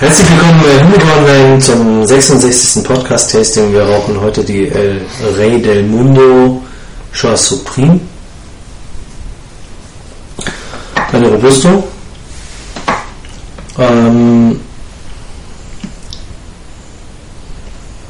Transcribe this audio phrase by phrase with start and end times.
[0.00, 2.84] Herzlich willkommen bei Hundekornwein zum 66.
[2.84, 3.72] Podcast-Tasting.
[3.72, 5.00] Wir rauchen heute die El
[5.36, 6.62] Rey del Mundo
[7.12, 7.98] Choix Supreme.
[11.12, 11.88] Eine Robusto.
[13.76, 14.60] Ähm,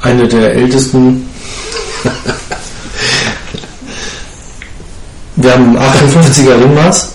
[0.03, 1.27] eine der ältesten.
[5.37, 7.13] Wir haben 58er Ringmaß.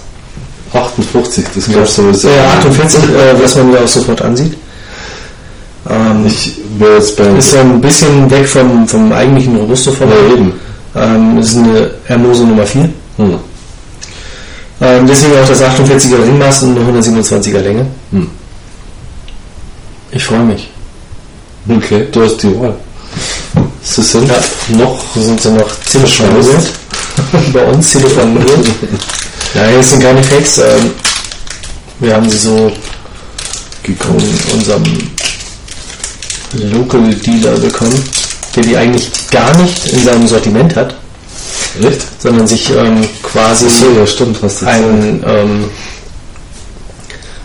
[0.73, 4.64] 58, das glaubst du Ja, 48, äh, was man ja auch sofort ansieht.
[6.15, 10.17] Ähm, Ich wäre jetzt bei ist ein bisschen weg vom, vom eigentlichen Robusto-Format.
[10.29, 10.53] Ja, eben.
[10.97, 12.89] Ähm, ist eine Hermoso Nummer 4.
[13.17, 13.35] Hm.
[14.81, 17.87] Ähm, deswegen auch das 48er Ringmaß und eine 127er Länge.
[18.11, 18.29] Hm.
[20.13, 20.69] Ich freue mich.
[21.69, 22.75] Okay, du hast die Wahl.
[23.83, 24.35] Sie sind Ja.
[24.79, 26.73] noch sind so noch ziemlich verwirrt.
[27.53, 28.67] Bei uns telefoniert.
[29.55, 30.59] Nein, es sind keine Fakes.
[30.59, 30.91] Ähm,
[32.01, 32.71] wir haben sie so
[33.83, 34.21] gekommen.
[34.21, 34.83] von unserem
[36.59, 38.03] Local Dealer bekommen,
[38.57, 40.95] der die eigentlich gar nicht in seinem Sortiment hat,
[41.83, 42.01] Echt?
[42.23, 45.65] sondern sich ähm, quasi So, ja, stimmt, ein, ähm,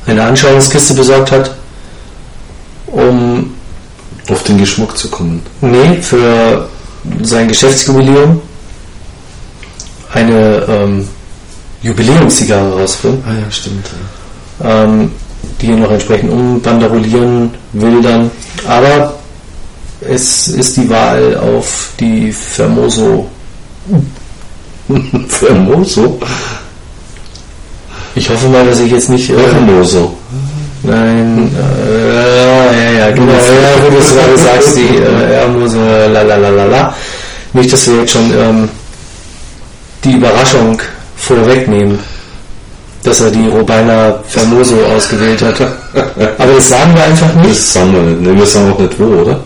[0.06, 1.52] eine Anschauungskiste besorgt hat,
[2.88, 3.54] um
[4.30, 5.42] Auf den Geschmack zu kommen.
[5.62, 6.68] nee, für
[7.23, 8.42] sein Geschäftsjubiläum
[10.14, 11.08] eine ähm,
[11.82, 13.86] Jubiläumszigarre rausbringen, Ah ja, stimmt.
[14.64, 15.12] ähm,
[15.62, 18.32] die noch entsprechend umbanderolieren will dann.
[18.68, 19.16] Aber
[20.02, 23.28] es ist die Wahl auf die Fermoso.
[25.28, 26.20] Fermoso?
[28.16, 29.30] Ich hoffe mal, dass ich jetzt nicht...
[29.30, 30.16] Äh, Fermoso.
[30.84, 32.20] Nein, äh,
[32.73, 35.78] ja, ja, genau, ja, wo du es gerade sagst, die äh, Hermose,
[36.14, 36.96] la la la la la.
[37.52, 38.70] Nicht, dass wir jetzt schon ähm,
[40.04, 40.82] die Überraschung
[41.18, 42.00] vorwegnehmen,
[43.10, 45.60] dass er die Robina Fermoso ausgewählt hat.
[46.38, 47.50] Aber das sagen wir einfach nicht.
[47.50, 48.22] Das sagen wir nicht.
[48.22, 49.39] Ne, wir sagen auch nicht wo, oder?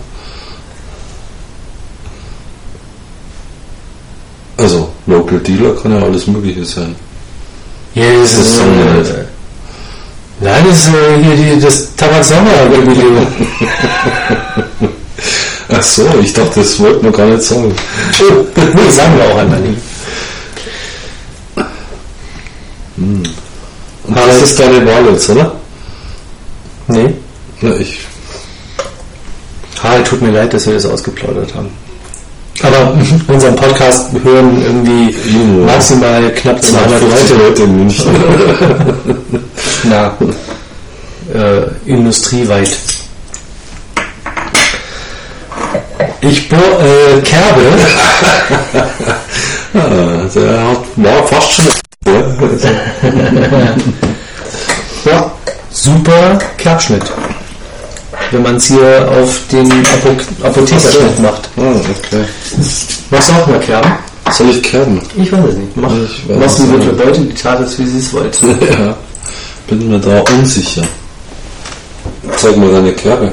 [4.58, 6.94] Also, Local Dealer kann ja alles Mögliche sein.
[7.96, 9.12] Ja, das Das ist, sagen wir äh, nicht.
[10.42, 13.28] Nein, das ist äh, hier die, das Tabak-Sommer-Jubiläum.
[15.70, 17.74] Ach so, ich dachte, das wollten wir gar nicht sagen.
[18.30, 19.80] Oh, nee, sagen wir auch einmal nicht.
[24.06, 25.56] Und das ist deine jetzt, oder?
[26.88, 27.14] Nee.
[27.62, 28.00] Na, ich.
[29.82, 31.70] Ah, tut mir leid, dass wir das ausgeplaudert haben.
[32.62, 32.98] Aber
[33.28, 35.66] unseren Podcast hören irgendwie Junge.
[35.66, 37.34] maximal knapp 200 Leute.
[37.36, 38.16] Leute in München.
[39.84, 40.18] Na,
[41.34, 42.70] äh, industrieweit.
[46.22, 47.62] Ich bohr, äh, Kerbe.
[49.76, 51.83] Ah, der hat, war fast schon.
[55.06, 55.32] Ja,
[55.72, 57.04] super Kerbschnitt.
[58.32, 61.50] Wenn man es hier auf den Apo Apothekerschnitt macht.
[61.58, 62.24] Ah, okay.
[63.12, 63.92] Machst du auch mal Kerben?
[64.32, 65.02] Soll ich kerben?
[65.16, 65.78] Ich weiß es nicht.
[65.78, 68.48] Mach, Ich weiß machst du mit der Beute die Tat wie sie es wollte.
[68.80, 68.96] Ja,
[69.68, 70.82] bin mir da unsicher.
[72.38, 73.32] Zeig mal deine Kerbe.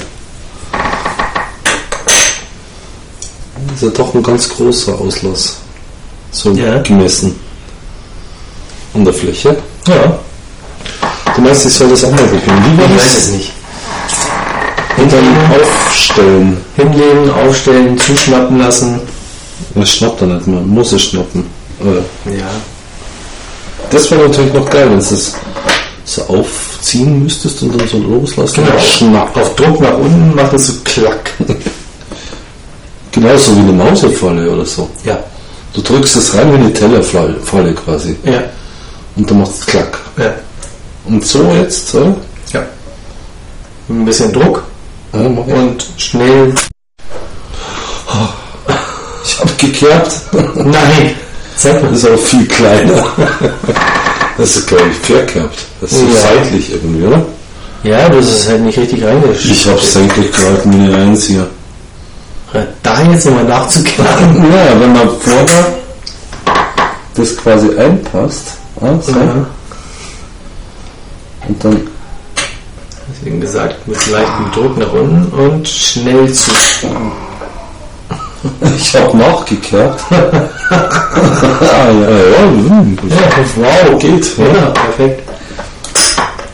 [3.68, 5.56] Das ist ja doch ein ganz großer Auslass.
[6.32, 6.78] So Ja.
[6.82, 7.38] gemessen.
[8.94, 9.56] An der Fläche.
[9.86, 10.18] Ja,
[11.36, 12.64] Du meinst, ich soll das auch mal probieren?
[12.78, 13.52] Wie ich weiß es nicht.
[14.96, 15.24] Und dann
[15.60, 16.56] aufstellen.
[16.76, 19.00] Hinlegen, aufstellen, zuschnappen lassen.
[19.74, 20.60] Das schnappt er nicht mehr.
[20.60, 21.46] Muss es schnappen.
[21.80, 22.46] Äh, Ja.
[23.90, 25.34] Das wäre natürlich noch geil, wenn du das
[26.04, 28.64] so aufziehen müsstest und dann so loslassen.
[28.64, 28.78] Genau.
[28.80, 29.36] Schnapp.
[29.36, 31.30] Auf Druck nach unten macht es so klack.
[33.12, 34.88] Genauso wie eine Mausefalle oder so.
[35.04, 35.18] Ja.
[35.74, 38.16] Du drückst es rein wie eine Tellerfalle quasi.
[38.24, 38.42] Ja.
[39.20, 39.98] Und dann macht es klack.
[40.16, 40.32] Ja.
[41.04, 42.16] Und so jetzt, so?
[42.54, 42.62] Ja.
[43.90, 44.62] Ein bisschen Druck
[45.12, 46.54] Ja, und schnell.
[49.22, 50.12] Ich habe gekerbt.
[50.54, 51.14] Nein!
[51.54, 51.90] Zeig mal.
[51.90, 53.04] Das ist auch viel kleiner.
[54.38, 55.58] Das ist, glaube ich, verkerbt.
[55.82, 56.20] Das ist Ja.
[56.22, 57.22] seitlich irgendwie, oder?
[57.82, 59.54] Ja, hast es halt nicht richtig reingeschickt.
[59.54, 61.46] Ich habe senkrecht gehalten wie Eins hier.
[62.82, 64.50] Da jetzt nochmal nachzukerben.
[64.50, 65.66] Ja, wenn man vorne
[67.14, 68.59] das quasi einpasst.
[68.80, 69.12] Ah, so.
[69.12, 69.46] Ja.
[71.48, 71.90] Und dann
[73.20, 76.50] Deswegen gesagt, mit leichtem Druck nach unten und schnell zu.
[78.74, 80.00] Ich habe nachgekerbt.
[80.10, 82.98] ah, ja, ja, hm,
[83.56, 84.38] wow, geht.
[84.38, 84.46] Ja.
[84.46, 85.28] Ja, perfekt.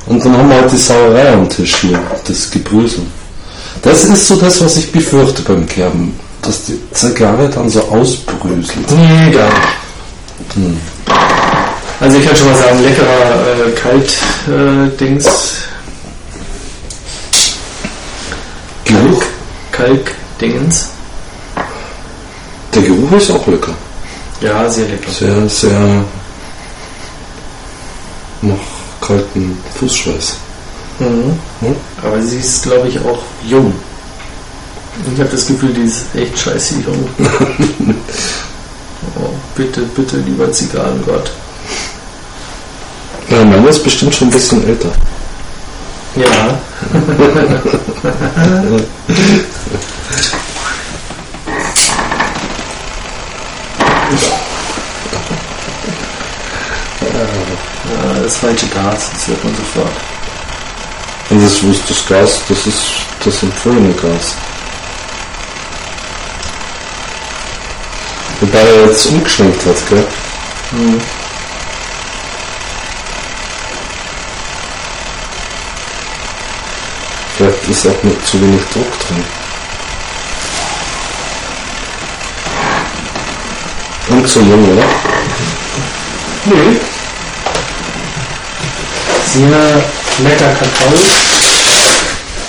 [0.07, 3.03] Und dann haben wir halt die Sauerei am Tisch hier, das Gebrösel.
[3.83, 8.91] Das ist so das, was ich befürchte beim Kerben, dass die Zigarre dann so ausbröselt.
[8.91, 9.47] Nee, gar
[10.57, 10.77] nicht.
[11.99, 15.57] Also ich kann schon mal sagen, leckerer äh, Kalt-Dings.
[19.77, 20.91] Kalk-Dingens.
[22.75, 23.75] Der Geruch ist auch lecker.
[24.41, 25.11] Ja, sehr lecker.
[25.11, 26.05] Sehr, sehr
[28.43, 28.57] nach
[29.01, 30.37] kalten Fußschweiß.
[30.99, 31.39] Mhm.
[31.61, 31.77] Hm?
[32.03, 33.73] Aber sie ist, glaube ich, auch jung.
[35.13, 37.09] Ich habe das Gefühl, die ist echt scheiße jung.
[39.17, 41.31] oh, bitte, bitte, lieber Zigarrengott.
[43.29, 44.93] Ja, meine ist bestimmt schon ein bisschen älter.
[46.15, 46.59] Ja.
[58.23, 59.93] das falsche Gas, das hört man sofort.
[61.31, 62.83] Und das, wo ist das Gas, das ist
[63.25, 64.35] das empfohlene Gas.
[68.41, 70.05] Wobei er jetzt umgeschwenkt hat, gell?
[70.71, 71.01] Hm.
[77.37, 79.25] Vielleicht ist auch noch zu wenig Druck drin.
[84.09, 84.85] Und so jung, oder?
[86.45, 86.77] Nee.
[89.35, 89.49] Sehr
[90.23, 90.93] lecker Kakao.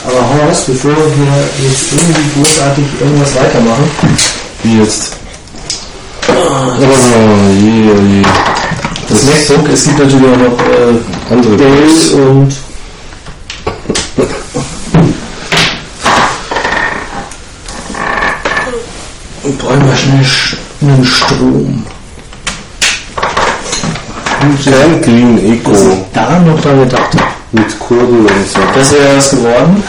[0.05, 3.91] Aber Horst, bevor wir jetzt irgendwie großartig irgendwas weitermachen,
[4.63, 5.13] Wie jetzt?
[6.29, 6.33] Oh,
[7.59, 8.21] je, oh je.
[9.09, 12.53] das MacBook, es gibt natürlich auch noch äh, Andere Dell und
[19.43, 21.83] und brauchen wir schnell sch- einen Strom.
[24.63, 27.23] Kein Clean Eco Was ich da noch dran gedacht habe.
[27.51, 28.59] mit Kurbel und so.
[28.75, 29.83] Das wäre was geworden.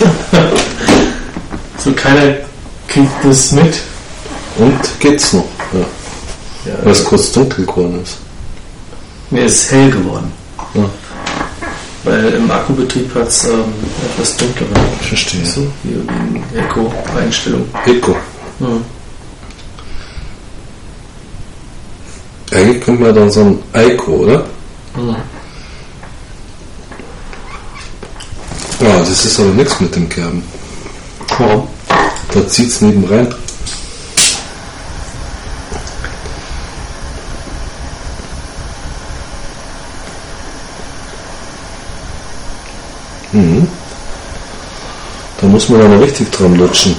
[1.84, 2.34] so keiner
[2.88, 3.80] kriegt das mit.
[4.58, 5.44] Und geht's noch?
[5.72, 5.80] Ja.
[6.72, 8.16] Ja, Weil es kurz dunkel geworden ist.
[9.30, 10.32] mir ist hell geworden.
[10.74, 10.84] Ja.
[12.04, 13.64] Weil im Akkubetrieb hat es ähm,
[14.12, 14.66] etwas dunkler.
[15.00, 15.44] Verstehe.
[15.44, 17.68] So, hier wegen Echo-Einstellung.
[17.84, 18.16] Eco.
[18.58, 18.82] Hm.
[22.56, 24.46] Eigentlich könnte man dann so ein Eiko, oder?
[24.94, 25.14] Hm.
[28.80, 30.42] Ja, das ist aber nichts mit dem Kerben.
[31.36, 31.68] Warum?
[32.32, 33.28] Da zieht's neben rein.
[43.32, 43.68] Mhm.
[45.42, 46.96] Da muss man dann richtig dran lutschen.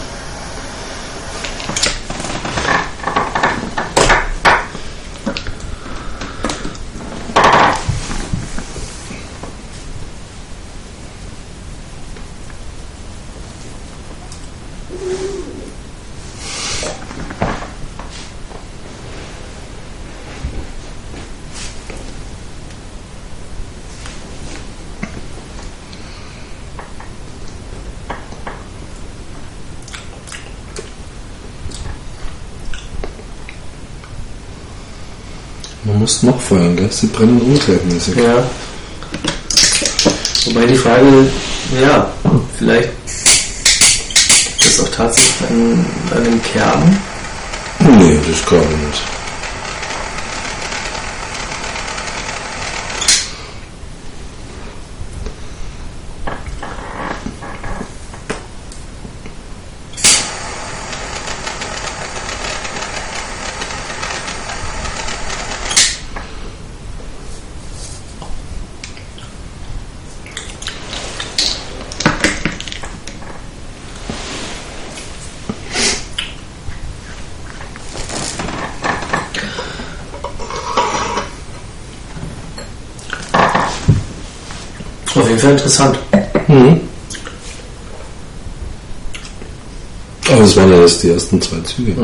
[36.48, 36.90] Feuern, gell?
[36.90, 38.16] Sie brennen ungleichmäßig.
[38.16, 38.44] Ja.
[40.46, 41.28] Wobei die Frage,
[41.82, 42.10] ja,
[42.58, 45.86] vielleicht ist das auch tatsächlich an,
[46.16, 46.98] an den Kerben.
[47.80, 49.17] Nee, das glaube ich nicht.
[85.58, 85.98] Interessant.
[86.48, 86.82] Mhm.
[90.30, 91.96] Aber das waren ja erst die ersten zwei Züge.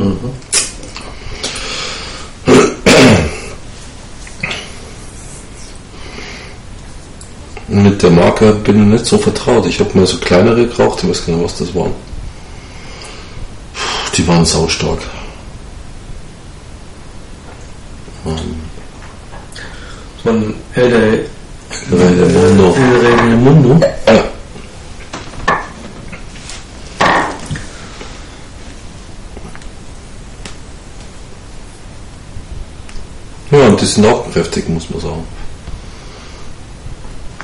[7.67, 9.65] Mit der Marke bin ich nicht so vertraut.
[9.65, 11.93] Ich habe mal so kleinere geraucht, ich weiß nicht, was das waren.
[14.15, 14.99] Die waren saustark.
[20.23, 21.25] Von El de,
[21.89, 22.75] Weil der Mondo.
[23.43, 23.79] Mundo.
[24.07, 24.23] Ja.
[33.51, 35.23] Und die sind auch kräftig, muss man sagen.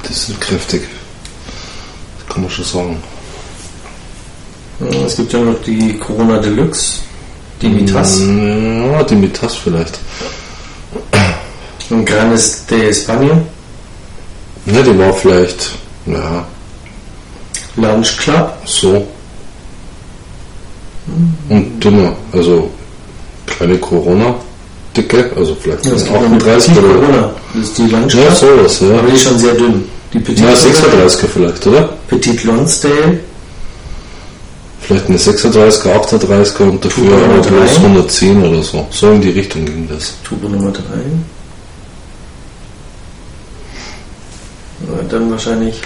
[0.08, 0.82] Die sind kräftig.
[2.18, 3.03] Das kann man schon sagen.
[5.06, 7.01] Es gibt ja noch die Corona Deluxe,
[7.62, 10.00] die Mitas Ja, die Mitas vielleicht.
[11.89, 13.36] und Granes de España,
[14.65, 15.72] Ne, die war vielleicht,
[16.06, 16.46] ja.
[17.75, 18.53] Lunch Club?
[18.65, 19.08] So.
[21.50, 22.70] Und dünner, also
[23.48, 24.36] kleine Corona,
[24.96, 26.88] dicke, also vielleicht ja, 38 oder.
[26.88, 27.32] Corona.
[27.53, 28.25] Das ist die Lunch Club.
[28.25, 29.00] Ja, sowas, ja.
[29.00, 29.86] Aber die ist schon sehr dünn.
[30.13, 31.89] Die Petit ja, 36 vielleicht, oder?
[32.08, 33.20] Petit Lonsdale.
[34.82, 37.15] Vielleicht eine 36er, 38er und dafür
[37.77, 38.88] 110 oder so.
[38.89, 40.15] So in die Richtung ging das.
[40.24, 40.82] Tube Nummer 3.
[45.10, 45.82] Dann wahrscheinlich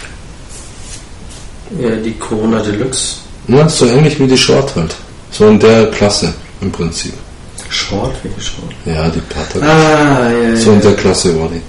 [1.79, 3.15] eher die Corona Deluxe.
[3.47, 4.95] Ja, so ähnlich wie die Short halt.
[5.31, 7.13] So in der Klasse im Prinzip.
[7.69, 8.71] Short, welche Short?
[8.85, 9.61] Ja, die Platte.
[9.61, 10.55] Ah, ja, ja.
[10.55, 11.61] So in der Klasse war die.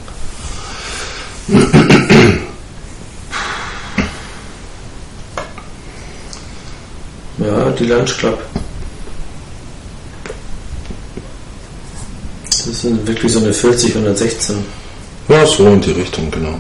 [7.38, 8.38] Ja, die Lunch Club.
[12.44, 14.56] Das sind wirklich so eine 40, 116.
[15.28, 16.58] Ja, so in die Richtung, genau.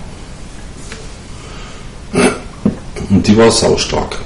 [3.24, 4.18] Und die war saustark.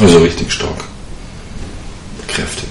[0.00, 0.82] Also richtig stark.
[2.26, 2.68] Kräftig.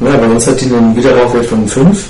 [0.00, 2.04] Ja, bei uns hat die einen Wiederrauchwert von 5.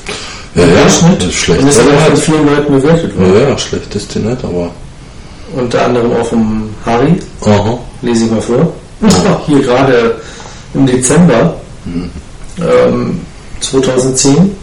[0.55, 1.63] Ja, ja, das ist schlecht.
[1.63, 3.49] Und ist aber von Ja, vielen Leuten bewertet worden.
[3.49, 4.71] ja, schlecht ist die nicht, aber.
[5.57, 7.19] Unter anderem auch vom Harry.
[7.45, 7.77] Aha.
[8.03, 8.73] Lese ich mal vor.
[9.47, 10.21] Hier gerade
[10.75, 11.57] im Dezember
[12.61, 13.21] ähm,
[13.61, 14.60] 2010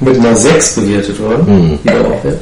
[0.00, 1.46] mit einer 6 bewertet worden.
[1.46, 1.78] Mhm.
[1.82, 2.40] Wiederaufwert.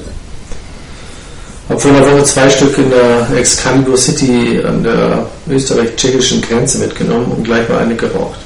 [1.69, 7.33] Habe vor einer Woche zwei Stück in der Excalibur City an der österreich-tschechischen Grenze mitgenommen
[7.37, 8.39] und gleich mal eine geraucht.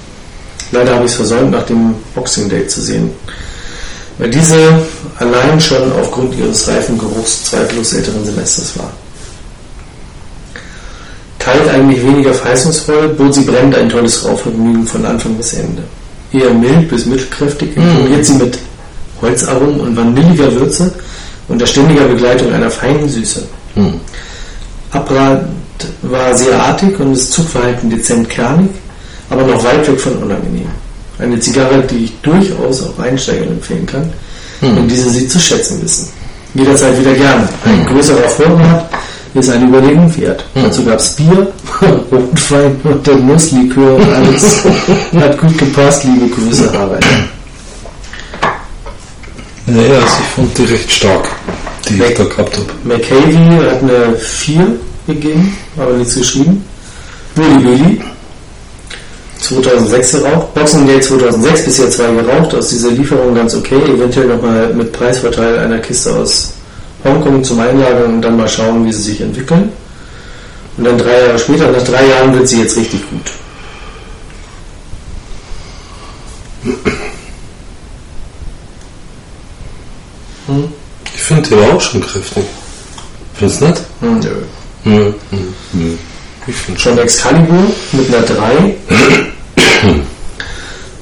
[0.73, 3.11] Leider habe ich es versäumt, nach dem Boxing Day zu sehen.
[4.19, 4.57] Weil diese
[5.19, 8.93] allein schon aufgrund ihres reifen Geruchs zweifellos älteren Semesters war.
[11.39, 15.83] Kalt eigentlich weniger verheißungsvoll, bot sie brennend ein tolles Rauchvergnügen von Anfang bis Ende.
[16.33, 18.59] Eher mild bis mittelkräftig, imponiert sie mit
[19.23, 20.93] Holzaromen und vanilliger Würze
[21.49, 23.43] unter ständiger Begleitung einer feinen Süße.
[23.75, 23.95] Hm.
[24.93, 25.45] Abrat
[26.03, 28.71] war sehr artig und das Zugverhalten dezent kernig,
[29.29, 30.69] aber noch weit weg von unangenehm.
[31.19, 34.11] Eine Zigarre, die ich durchaus auch Einsteigern empfehlen kann,
[34.61, 36.09] wenn diese sie zu schätzen wissen.
[36.55, 37.49] Jederzeit wieder gern.
[37.65, 38.91] Ein größerer Vorrat
[39.35, 40.45] ist ein Überlegen wert.
[40.55, 41.47] Dazu gab es Bier,
[42.13, 44.65] Rotwein und der Nusslikör und alles
[45.15, 47.05] hat gut gepasst, liebe Grüße, Harald.
[49.75, 51.29] Ja, ja, also ich fand die recht stark,
[51.89, 52.67] die ich da gehabt habe.
[52.85, 54.67] McCavey hat eine 4
[55.07, 56.65] gegeben, aber nichts geschrieben.
[57.37, 58.01] Bully Willy
[59.41, 60.55] 2006 geraucht.
[60.55, 62.55] Boxing Day 2006 bisher zwei geraucht.
[62.55, 63.81] Aus dieser Lieferung ganz okay.
[63.87, 66.53] Eventuell nochmal mit Preisvorteil einer Kiste aus
[67.05, 69.71] Hongkong zum Einlagern und dann mal schauen, wie sie sich entwickeln.
[70.77, 73.31] Und dann drei Jahre später, nach drei Jahren wird sie jetzt richtig gut.
[81.49, 82.45] Die war auch schon kräftig.
[83.35, 83.81] Findest du nicht?
[84.01, 84.31] Hm, nö.
[84.85, 85.13] Nö.
[85.31, 85.55] Hm.
[85.73, 85.95] Nö.
[86.47, 86.99] Ich finde schon.
[86.99, 88.75] Excalibur mit einer 3.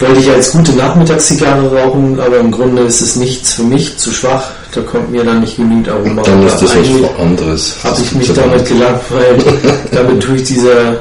[0.01, 4.13] Wollte ich als gute Nachmittagszigarre rauchen, aber im Grunde ist es nichts für mich, zu
[4.13, 4.45] schwach.
[4.73, 6.23] Da kommt mir dann nicht genügend Aroma.
[6.23, 7.75] Dann ist das was anderes.
[7.83, 9.45] habe ich mich damit gelangweilt.
[9.91, 10.99] damit tue ich dieser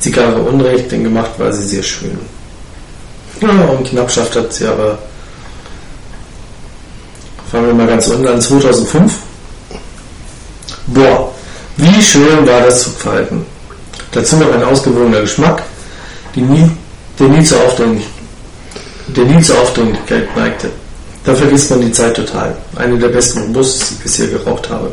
[0.00, 2.18] Zigarre Unrecht, denn gemacht war sie sehr schön.
[3.40, 4.98] Ja, und Knappschaft hat sie aber.
[7.50, 9.12] Fangen wir mal ganz unten an, 2005.
[10.86, 11.32] Boah,
[11.76, 13.44] wie schön war das Zugverhalten.
[14.12, 15.62] Dazu noch ein ausgewogener Geschmack,
[16.34, 16.70] nie,
[17.18, 18.06] der nie zur Aufdringlich,
[19.08, 20.70] der nie zur Aufdringlichkeit neigte.
[21.24, 22.56] Da vergisst man die Zeit total.
[22.76, 24.90] Eine der besten Robustus, die ich bisher geraucht habe.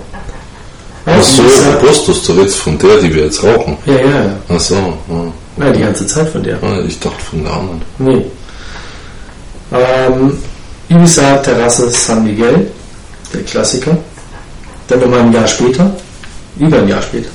[1.05, 3.77] Ach so, wie gesagt- Robustus, du redest von der, die wir jetzt rauchen.
[3.85, 4.35] ja, ja, ja.
[4.49, 4.93] Ach so, ja.
[5.55, 6.61] Nein, die ganze Zeit von der.
[6.61, 7.81] Ah, Ich dachte von der anderen.
[7.97, 8.25] Nee.
[9.71, 10.37] Ähm,
[10.89, 12.72] Ibiza Terrasse San Miguel,
[13.34, 13.98] der Klassiker.
[14.88, 15.91] Dann nochmal ein Jahr später,
[16.58, 17.29] über ein Jahr später.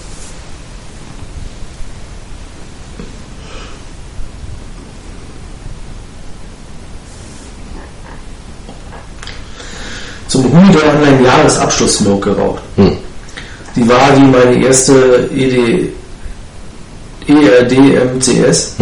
[10.28, 12.62] Zum Hunde Online Jahresabschluss-Smoke geraucht.
[12.76, 12.96] Hm.
[13.76, 15.92] Die war wie meine erste ED,
[17.26, 18.76] ERDMCS.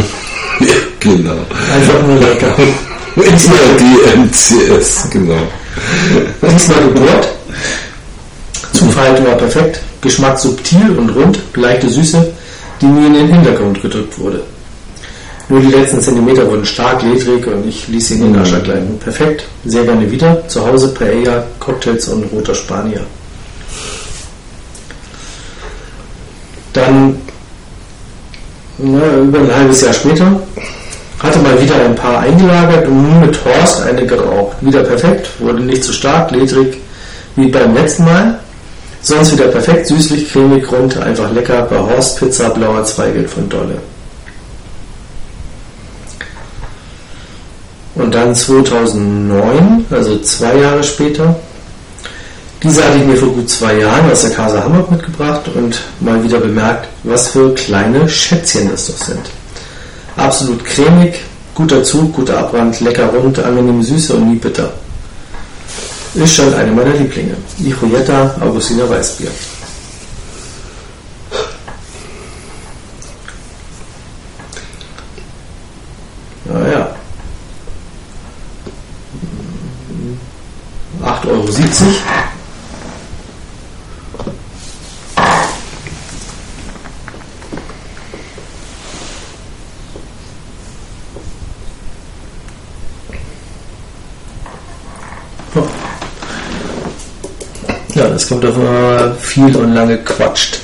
[0.61, 0.67] Ja,
[1.00, 1.39] genau.
[1.75, 2.55] Einfach nur lecker.
[3.17, 5.43] Diesmal die MCS, genau.
[6.43, 7.29] Diesmal gebohrt.
[8.73, 9.81] Zugverhalten war perfekt.
[10.00, 12.33] Geschmack subtil und rund, leichte Süße,
[12.81, 14.43] die mir in den Hintergrund gedrückt wurde.
[15.49, 18.99] Nur die letzten Zentimeter wurden stark ledrig und ich ließ sie in den Ascher gleiten.
[18.99, 20.47] Perfekt, sehr gerne wieder.
[20.49, 23.05] Zu Hause Paella, Cocktails und roter Spanier.
[26.73, 27.21] Dann
[28.79, 30.40] na, über ein halbes Jahr später
[31.21, 34.57] Hatte mal wieder ein paar eingelagert und nun mit Horst eine geraucht.
[34.62, 36.79] Wieder perfekt, wurde nicht zu stark, ledrig
[37.37, 38.39] wie beim letzten Mal.
[39.03, 41.62] Sonst wieder perfekt, süßlich, cremig, rund, einfach lecker.
[41.69, 43.79] Bei Horst Pizza blauer Zweigelt von Dolle.
[47.95, 51.37] Und dann 2009, also zwei Jahre später,
[52.62, 56.23] diese hatte ich mir vor gut zwei Jahren aus der Casa Hamburg mitgebracht und mal
[56.23, 59.39] wieder bemerkt, was für kleine Schätzchen das doch sind.
[60.17, 61.14] Absolut cremig,
[61.55, 64.73] guter Zug, guter Abbrand, lecker rund, angenehm süße und nie bitter.
[66.14, 67.37] Ist schon eine meiner Lieblinge.
[67.59, 69.31] Die Julietta Augustiner Weißbier.
[76.47, 76.95] Naja.
[81.02, 82.29] 8,70 Euro.
[98.30, 100.60] Kommt auf äh, viel und lange quatscht.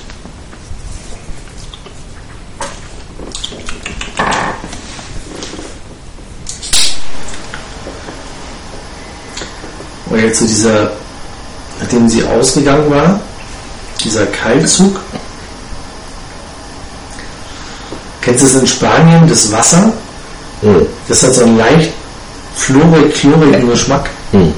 [10.08, 10.92] Und jetzt so dieser,
[11.80, 13.18] nachdem sie ausgegangen war,
[14.04, 15.00] dieser Keilzug.
[18.20, 19.92] Kennst du es in Spanien, das Wasser?
[20.62, 20.87] Mhm.
[21.08, 21.92] Das hat so einen leicht
[22.54, 24.08] fluorig, chlorigen Geschmack.
[24.30, 24.54] Mhm.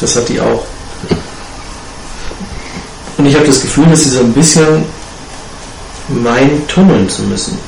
[0.00, 0.64] Das hat die auch.
[3.18, 4.84] Und ich habe das Gefühl, dass sie so ein bisschen
[6.08, 7.58] meinen, tummeln zu müssen.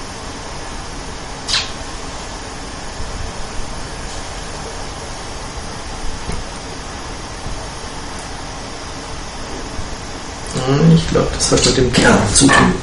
[10.94, 12.74] Ich glaube, das hat mit dem Kern zu tun.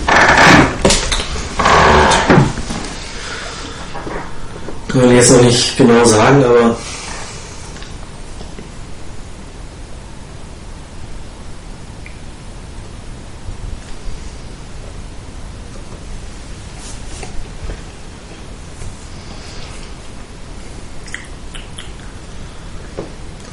[4.90, 6.76] Kann man jetzt noch nicht genau sagen, aber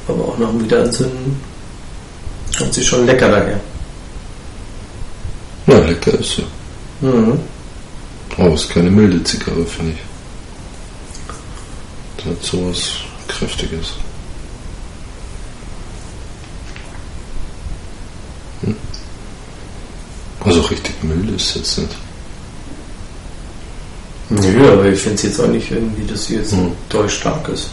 [0.08, 1.40] aber auch noch wieder entzünden.
[2.58, 3.60] Kommt sie schon lecker daher.
[5.66, 6.44] Ja, lecker ist sie.
[7.06, 7.38] Mhm.
[8.36, 9.98] Aber es ist keine milde Zigarre, finde ich.
[12.16, 12.80] Das hat sowas
[13.28, 13.94] Kräftiges.
[18.64, 18.76] Hm?
[20.44, 21.96] Also richtig mild ist es jetzt nicht.
[24.30, 26.72] Nö, aber ich finde es jetzt auch nicht irgendwie, dass sie jetzt Mhm.
[26.88, 27.68] doll stark ist.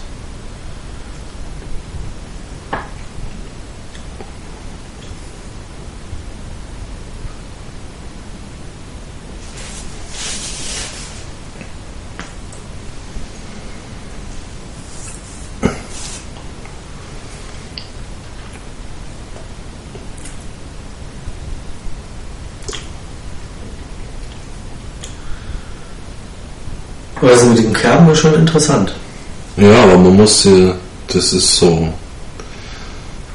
[27.22, 28.94] Aber das mit den Kerben ist schon interessant.
[29.58, 30.74] Ja, aber man muss sie,
[31.08, 31.88] das ist so,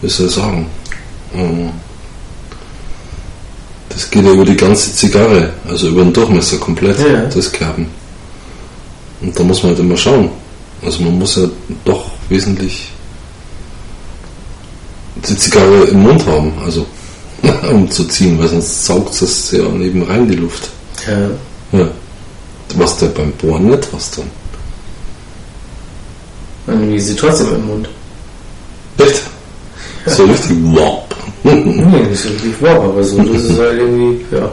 [0.03, 0.67] wie soll ich sagen,
[1.35, 1.71] ähm,
[3.91, 7.23] das geht ja über die ganze Zigarre, also über den Durchmesser komplett, Ja.
[7.33, 7.87] das Kerben.
[9.21, 10.31] Und da muss man halt immer schauen.
[10.85, 11.45] Also man muss ja
[11.85, 12.89] doch wesentlich
[15.29, 16.87] die Zigarre im Mund haben, also
[17.71, 20.69] um zu ziehen, weil sonst saugt es ja neben rein die Luft.
[21.07, 21.79] Ja.
[21.79, 21.89] Ja.
[22.79, 24.31] Was der beim Bohren nicht hast dann.
[26.67, 27.89] Irgendwie ist sie trotzdem im Mund.
[28.99, 29.23] Echt?
[30.07, 31.03] So richtig wop.
[31.45, 34.51] Nee, nicht so richtig wow, aber so, das ist halt irgendwie, ja.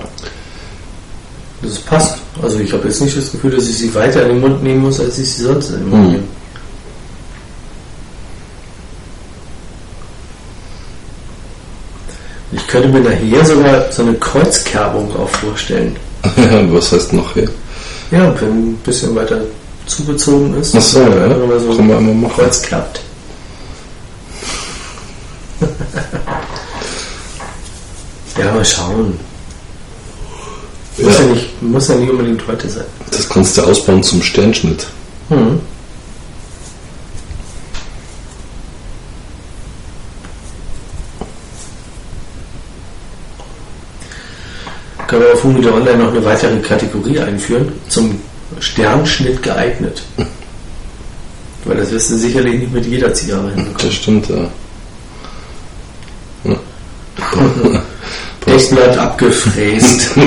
[1.63, 2.17] Das passt.
[2.41, 4.81] Also ich habe jetzt nicht das Gefühl, dass ich sie weiter in den Mund nehmen
[4.83, 6.12] muss, als ich sie sonst in den Mund Mhm.
[6.12, 6.23] nehme.
[12.51, 15.95] Ich könnte mir nachher sogar so eine Kreuzkerbung auch vorstellen.
[16.71, 17.49] Was heißt noch hier?
[18.13, 19.41] Ja, wenn ein bisschen weiter
[19.88, 20.76] zugezogen ist.
[20.78, 21.08] Ach so, ja.
[21.08, 22.36] Man so Kann man einmal machen.
[22.36, 22.99] Kreuz klappt.
[28.38, 29.17] ja, mal schauen.
[30.97, 32.86] Muss ja, Ja, nicht, muss ja nicht unbedingt heute sein.
[33.10, 34.86] das kannst du ausbauen zum Sternschnitt.
[35.30, 35.60] Hm.
[45.23, 47.71] Wir auf Humide Online noch eine weitere Kategorie einführen?
[47.88, 48.19] Zum
[48.59, 50.03] Sternschnitt geeignet.
[51.65, 53.77] Weil das wirst du sicherlich nicht mit jeder Zigarre hinbekommen.
[53.77, 54.49] Das stimmt, ja.
[56.43, 56.59] ja.
[58.69, 60.09] Bleibt abgefräst.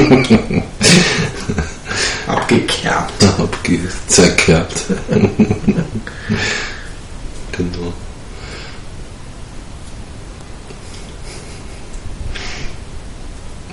[2.26, 3.24] Abgekerbt.
[3.38, 4.82] Abge zerkerbt.
[7.52, 7.92] genau.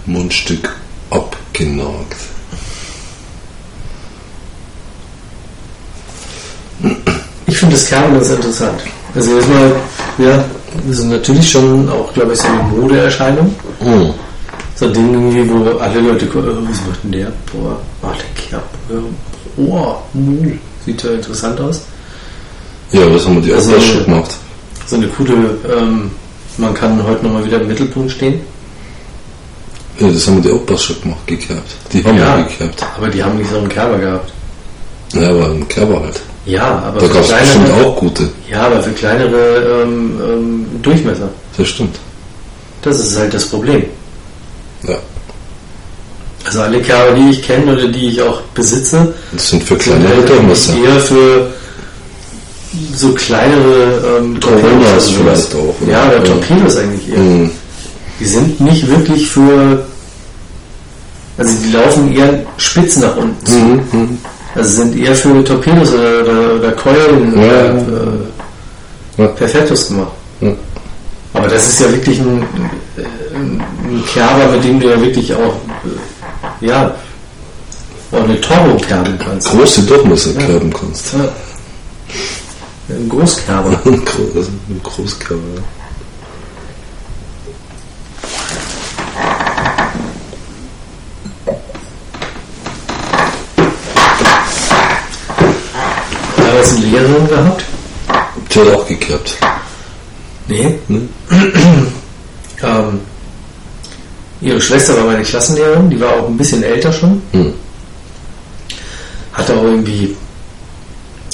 [0.06, 0.83] Mundstück
[1.14, 2.16] abgenagt.
[7.48, 8.82] Ich finde das Kerben ganz interessant.
[9.16, 9.76] Also erstmal,
[10.18, 10.44] ja,
[10.88, 13.56] das ist natürlich schon auch, glaube ich, so eine Modeerscheinung.
[13.80, 14.14] Hm.
[14.76, 17.32] So ein Ding irgendwie, wo alle Leute gucken, oh, was macht denn der?
[17.52, 18.64] Boah, ah, der Kerb.
[19.58, 21.84] Oh, hm, sieht ja interessant aus.
[22.92, 24.32] Ja, was haben wir die Also- schon gemacht?
[24.88, 26.12] So eine coole, ähm,
[26.58, 28.42] man kann heute nochmal wieder im Mittelpunkt stehen.
[30.00, 31.70] Ja, das haben wir die Opas schon gemacht, gekerbt.
[31.92, 32.38] Die haben Ja.
[32.38, 32.84] wir gekerbt.
[32.98, 34.32] Aber die haben nicht so einen Kerber gehabt.
[35.14, 36.20] Ja, aber ein Kerber halt.
[36.46, 38.30] Ja, aber Da für gab es bestimmt kleinere, auch gute.
[38.52, 41.30] ja, aber für kleinere ähm, ähm, Durchmesser.
[41.58, 41.96] Das stimmt.
[42.82, 43.86] Das ist halt das Problem.
[44.88, 44.98] Ja.
[46.46, 50.16] Also alle Kerber, die ich kenne oder die ich auch besitze, Das sind für kleinere
[50.18, 50.74] halt Durchmesser.
[50.84, 51.48] eher für
[52.96, 55.10] so kleinere ähm, sowas.
[55.12, 55.92] vielleicht auch, oder?
[55.92, 56.24] Ja, oder Ja.
[56.24, 57.20] Torpedos eigentlich eher.
[57.20, 57.52] Mhm.
[58.20, 59.86] Die sind nicht wirklich für.
[61.38, 63.46] Also die laufen eher spitz nach unten.
[63.46, 63.58] zu.
[63.58, 63.82] Mhm.
[63.92, 64.18] Mhm.
[64.56, 67.44] Also sind eher für Torpedos oder, oder, oder Keulen Ja.
[67.44, 68.14] oder
[69.18, 69.28] äh, Ja.
[69.28, 70.12] Perfektus gemacht.
[70.42, 70.52] Ja.
[71.34, 72.46] Aber das ist ja wirklich ein,
[73.34, 75.56] ein, Kerber, mit dem du ja wirklich auch
[76.62, 76.94] äh, ja
[78.12, 79.50] auch eine Toro kerben kannst.
[79.50, 81.14] Große Durchmesser kerben kannst.
[81.14, 81.30] Ja.
[82.96, 83.80] Ein Großkerber.
[84.36, 85.62] Also ein Großkerber, ja.
[96.54, 97.64] Da hast du eine Lehrerin gehabt?
[98.54, 99.38] Die hat auch gekerbt.
[100.48, 100.80] Nee.
[100.88, 101.02] Ne?
[102.66, 103.02] Ähm,
[104.40, 107.22] ihre Schwester war meine Klassenlehrerin, die war auch ein bisschen älter schon.
[107.34, 107.54] Hm.
[109.34, 110.16] Hatte auch irgendwie,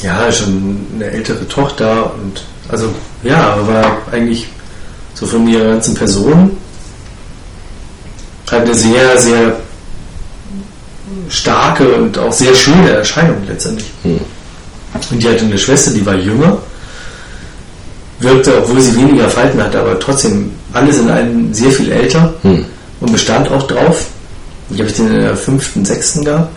[0.02, 2.90] ja, schon eine ältere Tochter und, also,
[3.22, 4.48] ja, war eigentlich
[5.14, 6.58] so von ihrer ganzen Person
[8.50, 9.60] halt eine sehr, sehr
[11.30, 13.92] starke und auch sehr schöne Erscheinung letztendlich.
[14.02, 14.20] Hm.
[15.12, 16.58] Und die hatte eine Schwester, die war jünger,
[18.20, 22.66] wirkte, obwohl sie weniger Falten hatte, aber trotzdem alles in allem sehr viel älter Hm.
[23.00, 24.06] und bestand auch drauf.
[24.70, 26.50] Die habe ich den in der fünften, sechsten gehabt.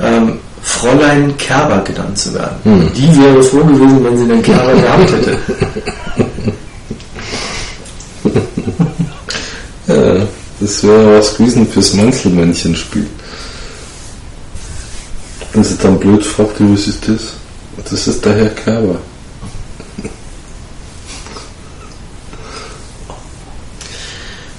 [0.00, 2.56] Ähm, Fräulein Kerber genannt zu werden.
[2.64, 2.90] Hm.
[2.94, 5.38] Die wäre froh gewesen, wenn sie den Kerber gehabt hätte.
[9.88, 10.26] Ja,
[10.60, 13.06] das wäre was gewesen fürs Manzelmännchen-Spiel.
[15.52, 17.34] Wenn sie dann blöd fragt, was ist das?
[17.90, 18.98] Das ist der Herr Kerber.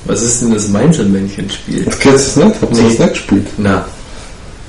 [0.06, 1.86] Was ist denn das Mainzelmännchen-Spiel?
[1.86, 2.62] Das kennst du es nicht?
[2.62, 2.90] Habt ihr Nee.
[2.90, 3.48] das nicht gespielt?
[3.58, 3.86] Na,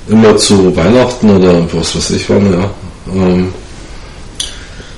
[0.07, 2.69] Immer zu Weihnachten oder was weiß ich wann, ja.
[3.11, 3.51] Ähm,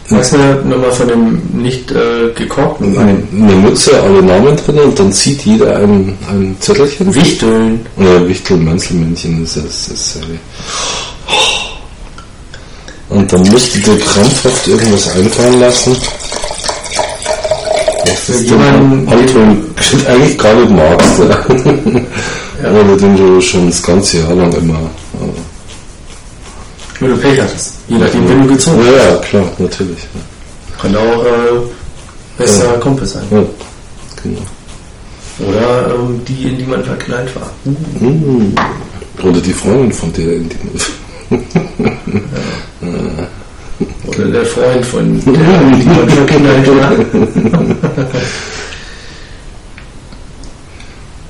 [0.09, 3.25] sagst du mir nochmal von dem nicht äh, gekorkten Wein?
[3.31, 7.15] eine Mütze, alle Namen drin und dann zieht jeder ein, ein Zettelchen.
[7.15, 7.85] Wichteln.
[7.95, 10.21] Oder Wichtel, Manzelmännchen, ist, das ist ja
[13.09, 15.95] Und dann musst du dir krampfhaft irgendwas einfallen lassen.
[18.25, 19.65] Für ist jemanden, denn Anton
[20.07, 21.19] eigentlich gar nicht magst.
[21.19, 21.45] Ja.
[22.63, 22.71] Ja.
[22.71, 24.79] Oder den du schon das ganze Jahr lang immer.
[26.99, 27.75] Wenn du Pech hattest.
[27.87, 28.97] Je nachdem, wenn du gezogen Ja, hast.
[29.11, 29.99] ja, klar, natürlich.
[30.81, 31.59] Kann auch äh,
[32.35, 32.71] bester Ja.
[32.79, 33.21] Kumpel sein.
[33.29, 33.43] Ja,
[34.23, 34.41] genau.
[35.51, 37.51] Oder ähm, die, in die man verknallt war.
[37.99, 38.55] Mhm.
[39.21, 40.55] Oder die Freundin von der, in die
[44.07, 46.91] Oder der Freund von der, die man verknallt war.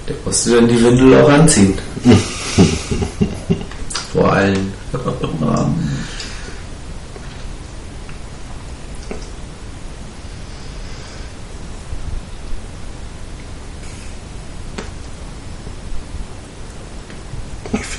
[0.07, 1.73] Der musste dann die Windel auch anziehen.
[4.13, 4.73] Vor allen.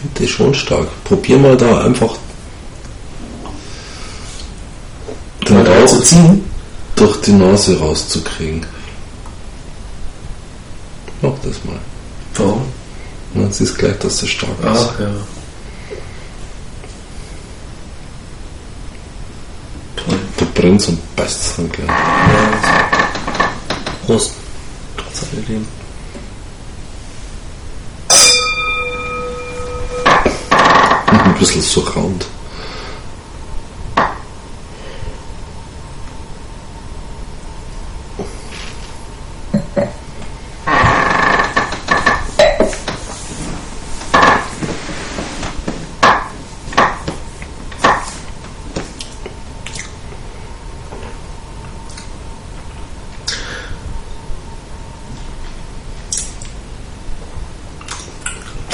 [0.00, 0.88] Finde das schon stark.
[1.04, 2.14] Probier mal da einfach
[5.46, 6.44] den Mal Rauch zu ziehen.
[6.96, 8.66] durch die Nase rauszukriegen.
[11.22, 11.78] Mach das mal.
[12.34, 12.62] Warum?
[13.34, 14.66] Man siehst gleich, dass das stark ist.
[14.66, 15.10] Ach ja.
[19.96, 20.18] Toll.
[20.36, 21.88] Du brennst und beißt dann gleich.
[24.06, 24.32] Prost.
[24.96, 25.66] Trotz alledem.
[31.38, 32.26] bisschen so rund.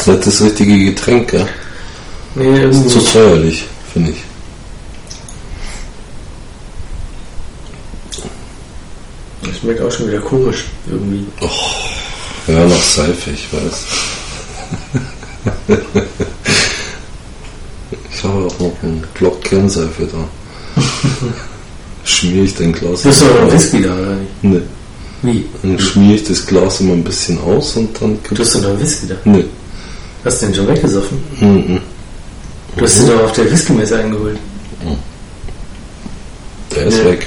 [0.06, 1.46] Das ist das richtige Getränk, ja?
[2.36, 4.16] Nee, Das ist zu säuerlich, finde ich.
[9.42, 11.26] Das schmeckt auch schon wieder komisch irgendwie.
[12.48, 13.84] Ja, nach Seife, ich weiß.
[18.12, 20.82] ich habe auch noch einen Block Kernseife da.
[22.04, 23.02] Schmier ich dein Glas.
[23.02, 24.30] Bist du noch Whisky da oder nicht?
[24.42, 24.60] Nee.
[25.22, 25.46] Wie?
[25.62, 28.80] Dann schmier ich das Glas immer ein bisschen aus und dann Du hast doch noch
[28.80, 29.14] Whisky da.
[29.24, 29.44] Nee.
[30.24, 31.18] Hast du den schon weggesoffen?
[31.40, 31.80] Mhm.
[32.84, 34.38] Du hast den doch auf der Whisky-Messe eingeholt.
[36.76, 37.04] Der ist Nee.
[37.06, 37.26] weg.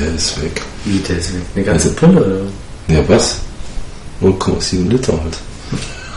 [0.00, 0.62] Der ist weg.
[0.86, 1.42] Wie, der ist weg?
[1.54, 2.96] Eine ganze Pulle oder was?
[2.96, 3.36] Ja, was?
[4.22, 5.36] 0,7 Liter halt.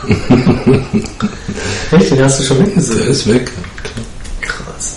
[2.00, 2.10] Echt?
[2.12, 3.08] Den hast du schon Der weggesoffen?
[3.10, 3.52] ist weg.
[3.82, 4.04] Klar.
[4.40, 4.96] Krass.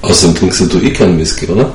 [0.00, 1.74] Außerdem trinkst du eh keinen Whisky, oder?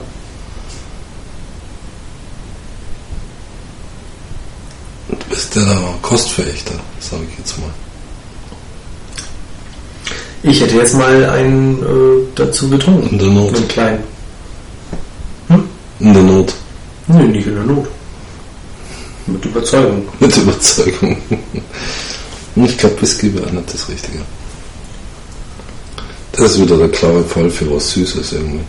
[5.10, 5.80] Du bist ja da
[6.12, 7.70] Kostverächter, sage ich jetzt mal.
[10.44, 13.12] Ich hätte jetzt mal einen äh, dazu getrunken.
[13.12, 13.56] In der Not.
[13.56, 14.04] Einen kleinen.
[16.02, 16.54] In der Not.
[17.08, 17.88] Nee, nicht in der Not.
[19.26, 20.06] Mit Überzeugung.
[20.20, 21.16] Mit Überzeugung.
[22.58, 24.20] Ich glaube, Whisky wäre nicht das Richtige.
[26.34, 28.66] Das ist wieder der klare Fall für was Süßes irgendwie.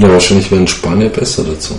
[0.00, 1.78] Ja, wahrscheinlich wären Spanier besser dazu.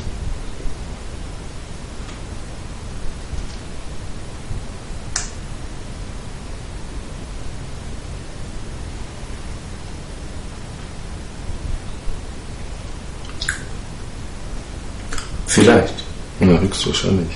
[15.47, 15.95] Vielleicht.
[16.41, 17.27] Ja, höchstwahrscheinlich.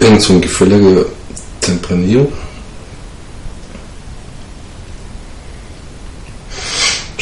[0.00, 1.04] Irgend so ein gefälliger
[1.60, 2.32] Tempranillo.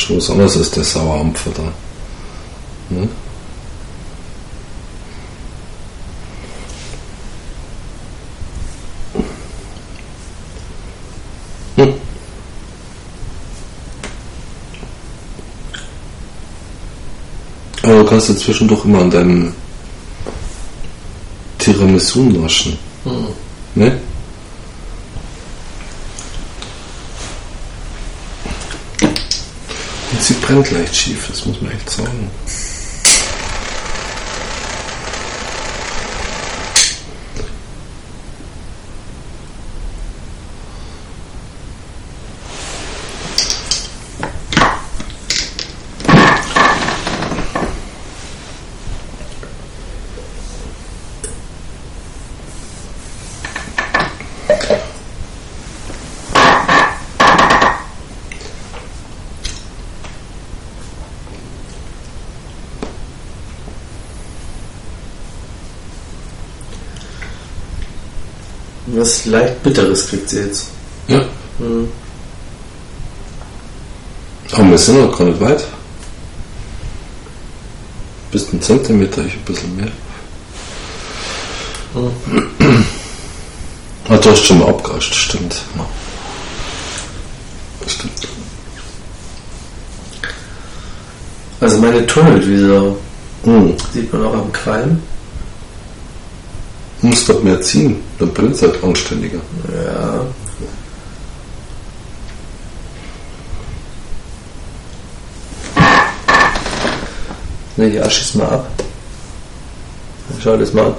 [0.05, 1.63] Schon was anderes als der Sauerampfer da.
[2.91, 3.09] Ne?
[11.77, 11.95] Hm.
[17.83, 19.55] Aber du kannst ja zwischendurch immer an deinem
[21.59, 22.77] Tiramisu naschen.
[23.75, 24.01] Ne?
[30.55, 32.31] Brennt leicht schief, das muss man echt sagen.
[69.25, 70.69] Was leicht Bitteres kriegt sie jetzt.
[71.09, 71.25] Ja.
[71.59, 71.89] Mhm.
[74.53, 75.65] Aber wir sind noch gar nicht weit.
[78.31, 79.89] Bis ein Zentimeter, ich ein bisschen mehr.
[84.09, 85.63] Ah, du hast schon mal abgerascht, stimmt.
[85.77, 85.87] Ja.
[87.87, 88.29] Stimmt.
[91.61, 92.99] Also meine tunnelt wie so.
[93.45, 93.77] Hm.
[93.93, 95.01] Sieht man auch am Qualm.
[97.05, 99.39] Du musst doch mehr ziehen, dann brennt es halt anständiger.
[99.75, 100.25] Ja.
[107.77, 108.67] Die Asche ist mal ab.
[110.43, 110.95] Schau das mal an.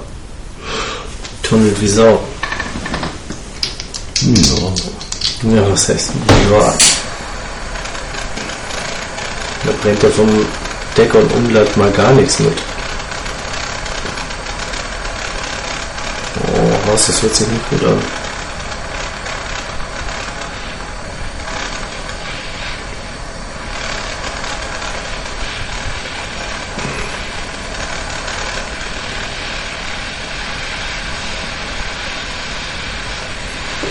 [1.42, 2.20] Tunnelt wie Sau.
[4.20, 5.56] Hm, ja.
[5.56, 6.12] Ja, was heißt
[6.48, 6.74] ja.
[9.64, 10.30] Da brennt ja vom
[10.96, 12.75] Deck und Umlatt mal gar nichts mit.
[16.96, 17.98] Was, das hört sich nicht gut an.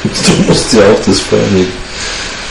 [0.03, 1.69] Du musst ja auch das Feuer nicht,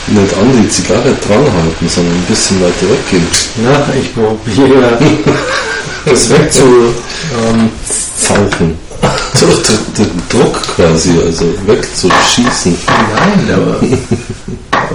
[0.06, 3.26] nicht an die Zigarre dranhalten, sondern ein bisschen weiter weggehen.
[3.56, 4.98] Na, ich probiere
[6.04, 6.94] das wegzu.
[7.48, 7.70] Ähm.
[9.40, 11.10] Durch den, Druck quasi.
[11.24, 12.76] also wegzuschießen.
[12.86, 13.80] Nein, aber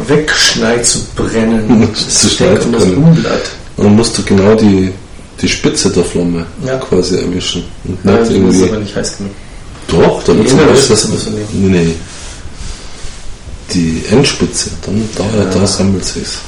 [0.08, 1.89] wegschneid zu brennen.
[1.95, 2.97] Zu um das brennen.
[3.04, 3.41] Umblatt.
[3.78, 4.91] Und dann musst du genau die,
[5.41, 6.78] die Spitze der Flamme Ja.
[6.78, 7.63] quasi erwischen.
[7.86, 8.69] Und Nein, nicht das ist irgendwie.
[8.69, 9.32] aber nicht heiß genug.
[9.88, 10.38] Doch, dass-
[11.10, 11.71] musst du nehmen.
[11.71, 11.95] Nee.
[13.73, 15.45] Die Endspitze, dann da, Ja.
[15.45, 16.39] da sammelt sich's.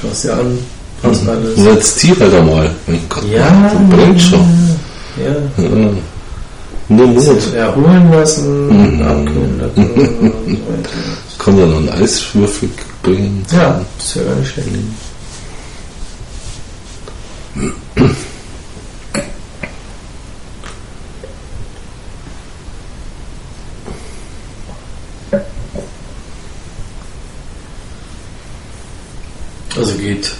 [0.00, 0.58] Schau es dir an.
[1.02, 2.70] Und jetzt zieh halt einmal.
[2.86, 4.76] Mein Gott, Ja, dann brennt schon.
[5.16, 5.62] Ja.
[5.62, 5.90] Ja.
[6.88, 7.20] Mut.
[7.20, 9.02] Sich erholen lassen, Mhm.
[9.02, 10.60] abkühlen lassen.
[11.38, 12.68] Kann dann einen Eiswürfel
[13.02, 13.44] bringen.
[13.52, 14.68] Ja, ist ja gar nicht schlecht.
[29.76, 30.30] Also geht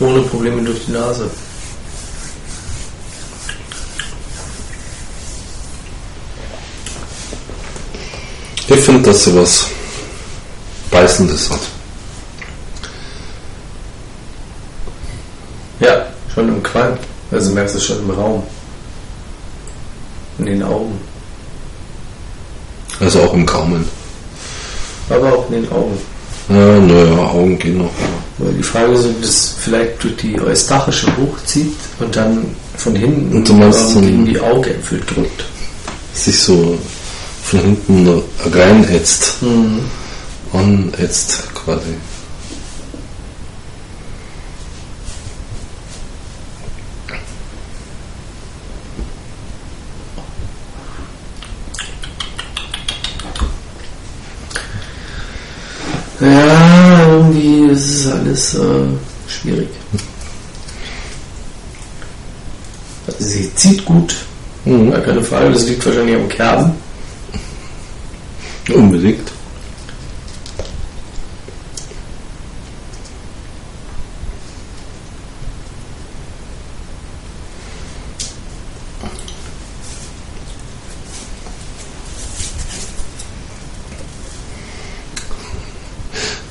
[0.00, 1.30] ohne Probleme durch die Nase.
[9.02, 9.66] Finde, dass sie was
[10.92, 11.60] Beißendes hat.
[15.80, 16.96] Ja, schon im Qualm.
[17.32, 18.44] Also merkst du es schon im Raum.
[20.38, 21.00] In den Augen.
[23.00, 23.84] Also auch im Gaumen.
[25.08, 25.98] Aber auch in den Augen.
[26.48, 27.90] Ja, naja, Augen gehen noch.
[28.38, 33.38] Weil die Frage ist, ob das vielleicht durch die Eustachische hochzieht und dann von hinten
[33.38, 35.44] Und du meinst gegen die Augäpfel drückt.
[36.14, 36.78] Sich so
[37.42, 39.36] von hinten reinätzt.
[40.52, 41.94] Anätzt quasi.
[56.20, 59.68] Ja, irgendwie ist es alles äh, schwierig.
[63.06, 64.14] Also sie zieht gut,
[64.64, 64.92] Mhm.
[64.92, 65.50] gar keine Frage.
[65.52, 66.72] Das liegt wahrscheinlich am Kerben.
[68.68, 69.28] Unbedingt.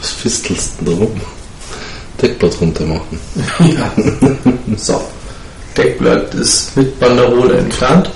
[0.01, 1.21] Was fistelst du denn da rum?
[2.21, 3.19] Deckblatt runter machen.
[3.59, 3.91] ja.
[4.75, 5.01] So.
[5.77, 8.11] Deckblatt ist mit Banderole entfernt.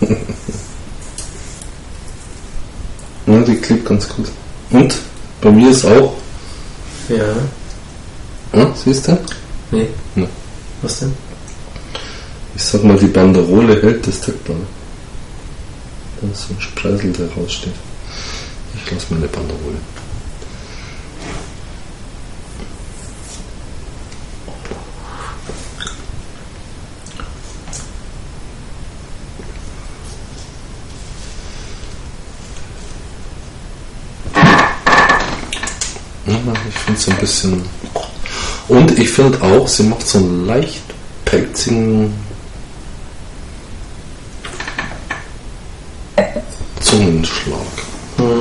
[3.48, 4.26] Die klebt ganz gut.
[4.70, 4.94] Und
[5.40, 6.12] bei mir ist auch,
[7.08, 7.24] Ja.
[8.52, 9.18] ja, siehst du?
[9.70, 9.88] Nee.
[10.16, 10.26] Ja.
[10.82, 11.14] Was denn?
[12.54, 14.58] Ich sag mal, die Banderole hält das Deckblatt.
[16.20, 17.72] Da ist so ein Spreisel, der raussteht.
[18.74, 19.76] Ich lasse meine Banderole.
[36.68, 37.62] Ich finde es ein bisschen.
[38.68, 40.82] Und ich finde auch, sie macht so einen leicht
[41.24, 42.14] pelzigen
[46.80, 47.58] Zungenschlag.
[48.16, 48.40] Hm.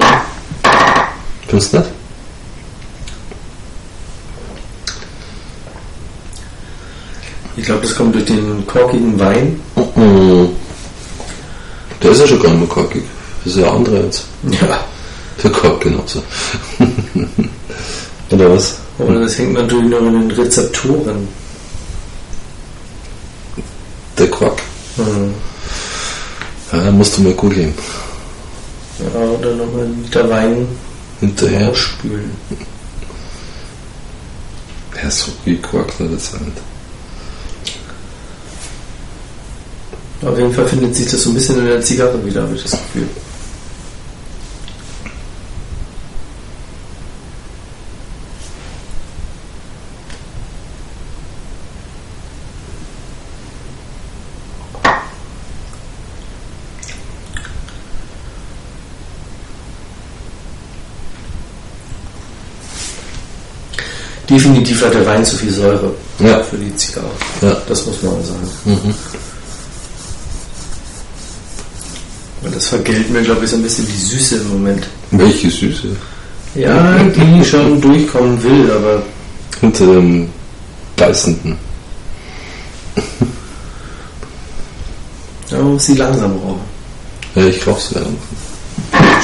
[1.48, 1.90] Findest du nicht?
[7.58, 9.60] Ich glaube, das kommt durch den korkigen Wein.
[12.02, 13.04] Der ist ja schon gar nicht mehr korkig.
[13.44, 14.26] Das ist ja andere jetzt.
[14.44, 14.80] Ja.
[15.44, 16.24] Der Kork genauso.
[18.32, 18.78] Oder was?
[18.98, 21.28] Oder das hängt natürlich noch in den Rezeptoren.
[24.18, 24.60] Der Quark.
[24.96, 25.34] Hm.
[26.72, 27.74] Ja, musst du mal googeln.
[29.00, 30.68] Ja, oder nochmal Liter Wein
[31.20, 31.70] Hinterher.
[31.70, 32.32] ausspülen.
[35.02, 36.52] Ja, so wie Quark nicht das halt.
[40.26, 42.64] Auf jeden Fall findet sich das so ein bisschen in der Zigarre wieder, habe ich
[42.64, 43.08] das Gefühl.
[64.38, 66.44] Definitiv hat der Wein zu viel Säure Ja.
[66.44, 67.10] für die Zigarre.
[67.42, 67.58] Ja.
[67.68, 68.50] Das muss man sagen.
[68.66, 68.94] Mhm.
[72.44, 74.88] Und das vergällt mir, glaube ich, so ein bisschen die Süße im Moment.
[75.12, 75.88] Welche Süße?
[76.56, 79.02] Ja, die schon durchkommen will, aber
[79.60, 80.30] Hinter dem
[80.96, 81.58] Beißenden.
[85.50, 86.62] da muss sie langsam rauchen.
[87.36, 88.02] Ja, ich glaube es ja.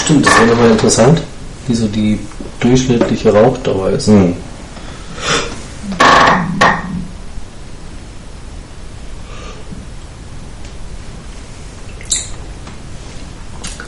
[0.03, 1.21] Stimmt, das wäre nochmal interessant,
[1.67, 2.17] wie so die
[2.59, 4.07] durchschnittliche Rauchdauer ist.
[4.07, 4.33] Mhm.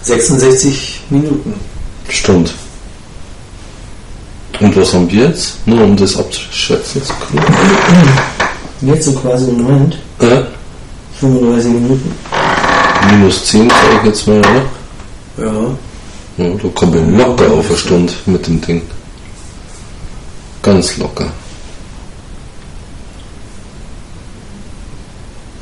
[0.04, 1.54] 66 Minuten.
[2.10, 2.54] Stimmt.
[4.60, 5.68] Und was haben wir jetzt?
[5.68, 7.44] Nur um das abzuschätzen zu können.
[8.82, 10.48] Jetzt so quasi im Moment Ja.
[11.20, 12.16] 35 Minuten.
[13.12, 14.66] Minus 10 sage ich jetzt mal, oder?
[15.38, 15.54] Ja.
[16.38, 18.82] Ja, da kommen wir locker auf eine Stunde mit dem Ding.
[20.66, 21.32] Ganz locker.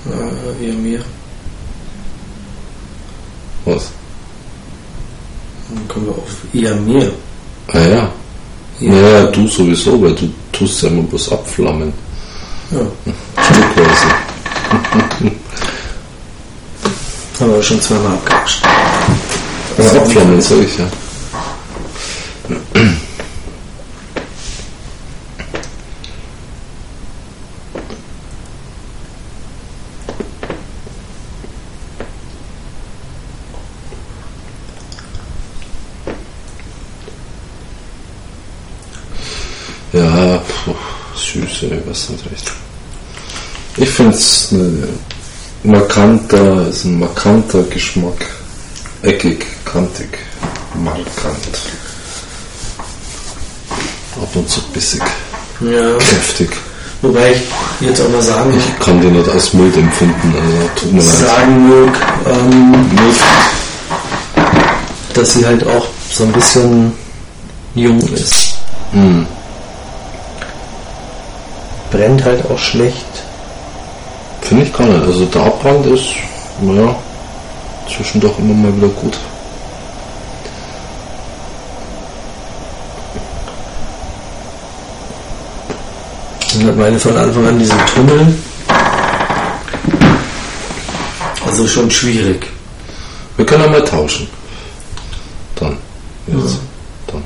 [0.06, 1.02] Äh, eher mehr.
[3.66, 3.92] Was?
[5.68, 7.12] Dann kommen wir auf eher mehr.
[7.68, 8.12] Ah ja.
[8.80, 11.92] Naja, du sowieso, weil du tust ja immer bloß abflammen.
[12.72, 12.80] Ja.
[13.44, 14.08] Stückweise.
[17.42, 18.64] Haben wir schon zweimal abgehascht.
[19.78, 20.88] Ja, abflammen, sag ich ja.
[22.50, 22.82] Ja,
[41.34, 42.52] süß, ey, was nicht recht.
[43.78, 44.88] Ich finde es ein
[45.64, 48.26] markanter, ist ein markanter Geschmack.
[49.02, 50.10] Eckig, kantig,
[50.76, 51.60] markant.
[54.22, 55.02] Ab und zu bissig,
[55.60, 55.98] Ja.
[55.98, 56.50] kräftig.
[57.02, 57.42] Wobei ich
[57.88, 61.18] jetzt auch mal sagen, Ich kann die nicht als mild empfinden, also tut mir leid.
[61.18, 63.18] sagen mag, ähm, Mild,
[65.14, 66.94] dass sie halt auch so ein bisschen
[67.76, 68.54] jung ist.
[68.94, 69.26] hm,
[71.94, 73.06] Brennt halt auch schlecht.
[74.42, 75.06] finde ich gar nicht.
[75.06, 76.08] Also der Abbrand ist,
[76.60, 76.96] naja,
[77.88, 79.16] zwischendurch immer mal wieder gut.
[86.66, 88.34] Hat meine von Anfang an diesen Tunnel.
[91.46, 92.48] Also schon schwierig.
[93.38, 94.28] Wir können mal tauschen.
[95.56, 95.78] Dann.
[96.26, 96.58] Jetzt.
[97.06, 97.24] Dann.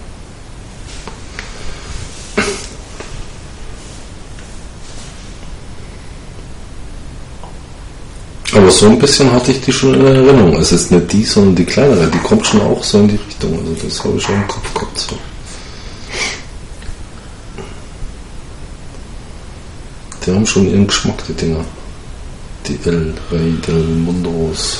[8.67, 10.53] Aber so ein bisschen hatte ich die schon in Erinnerung.
[10.57, 12.11] Es ist nicht die, sondern die kleinere.
[12.11, 13.57] Die kommt schon auch so in die Richtung.
[13.59, 14.99] Also das habe ich schon im Kopf gehabt.
[14.99, 15.17] So.
[20.25, 21.63] Die haben schon ihren Geschmack, die Dinger.
[22.67, 24.79] Die El Rey del Mundos.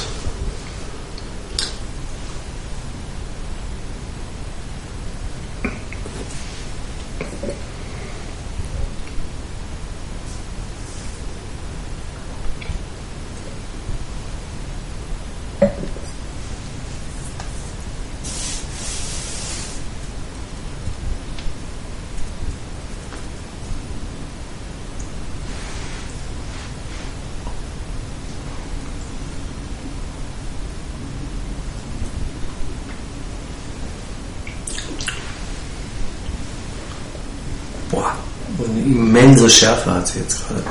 [37.90, 38.12] Boah,
[38.60, 40.64] eine Schärfe hat sie jetzt gerade.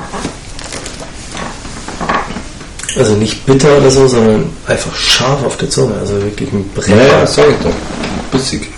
[2.95, 5.95] Also nicht bitter oder so, sondern einfach scharf auf der Zunge.
[5.99, 7.03] Also wirklich ein Brenner.
[7.03, 7.73] ja, sag ich doch.
[8.31, 8.71] Bissig.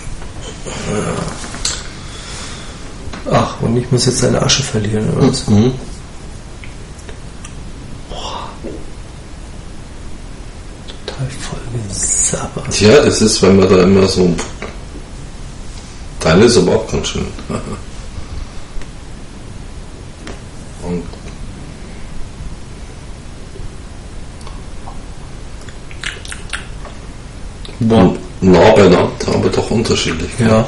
[3.30, 5.46] Ach, und ich muss jetzt eine Asche verlieren oder was?
[5.46, 5.72] Mhm.
[11.06, 12.70] Total voll gesabbert.
[12.72, 14.34] Tja, das ist, wenn man da immer so.
[16.18, 17.26] Teile ist aber auch ganz schön.
[20.82, 21.02] Und
[27.80, 28.14] Boah.
[28.40, 30.30] nah beieinander, aber doch unterschiedlich.
[30.38, 30.66] Ja.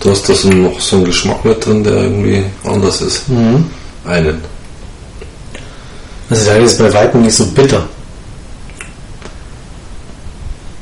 [0.00, 3.28] Du hast da so noch so einen Geschmack mit drin, der irgendwie anders ist.
[3.28, 3.70] Mhm.
[4.04, 4.42] Einen.
[6.30, 7.86] Also der ist bei weitem nicht so bitter.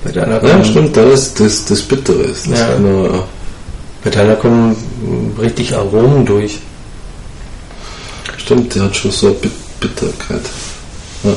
[0.05, 2.51] Bei deiner Ja, kommen, stimmt, da ist das, das Bittere ist.
[2.51, 2.79] Das Ja.
[2.79, 3.25] nur,
[4.03, 6.59] bei deiner kommen mm, richtig Aromen durch.
[8.39, 10.43] stimmt, der hat schon so eine Bit Bitterkeit.
[11.25, 11.31] Ja.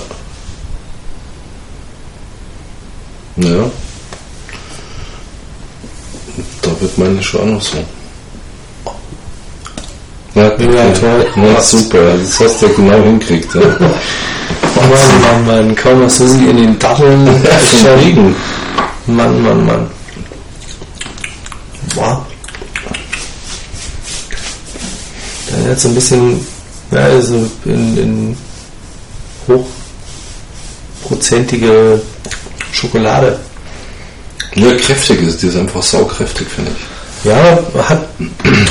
[3.38, 3.72] Naja.
[6.62, 7.78] Da wird meine schon auch noch so.
[10.36, 11.28] Ja, Ja, toll.
[11.36, 13.56] Ja, super, das hast du ja genau hinkriegt.
[13.56, 13.62] Ja.
[14.76, 17.28] Mann, Mann, Mann, kaum hast du sie in den Datteln.
[18.04, 18.36] Regen.
[19.08, 19.90] Mann, Mann, Mann.
[21.96, 22.26] Boah.
[25.50, 26.46] Dann jetzt so ein bisschen,
[26.92, 28.38] ja, also in, in
[31.04, 32.02] hochprozentige
[32.72, 33.40] Schokolade.
[34.56, 37.26] Ja, kräftig ist, die ist einfach saukräftig, finde ich.
[37.30, 38.06] Ja, hat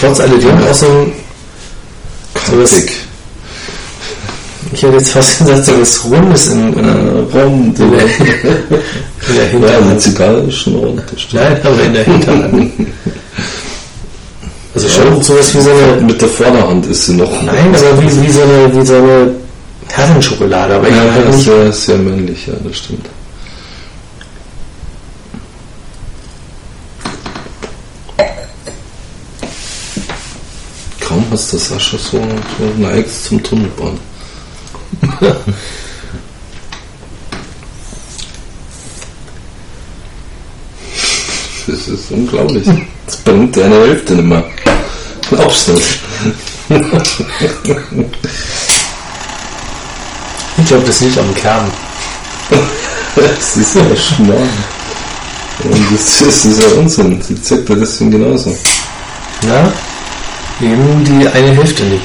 [0.01, 1.13] trotz alledem auch so ein,
[2.35, 2.93] Kantig.
[4.73, 8.01] ich hätte jetzt fast gesagt, so was Rundes in, in Rund, In der
[9.37, 9.83] Ja, Hinterhand.
[9.91, 11.01] eine Zigarre ist schon.
[11.33, 12.73] Nein, aber in der Hinterhand.
[14.75, 16.03] Also schon sowas wie so eine.
[16.03, 17.31] Mit der Vorderhand ist sie noch.
[17.43, 19.31] Nein, aber wie, wie so eine, wie so eine
[19.89, 21.45] Herrenschokolade, aber Ja, ja, nicht.
[21.45, 23.07] sehr, sehr männlich, ja, das stimmt.
[31.35, 33.99] Du Sascha so, so neigst zum Tunnelbahn.
[41.67, 42.69] Das ist unglaublich.
[43.07, 44.45] Das bringt deine Hälfte nicht mehr.
[45.31, 45.99] Glaubst du nicht?
[50.59, 51.71] Ich glaube, das liegt am Kern.
[53.17, 54.51] Das ist ja Schmarrn.
[55.65, 57.23] Und das ist, das ist ja Unsinn.
[57.23, 58.57] Sie zeigt ja deswegen genauso.
[59.47, 59.73] Na?
[60.61, 62.05] Eben die eine Hälfte nicht.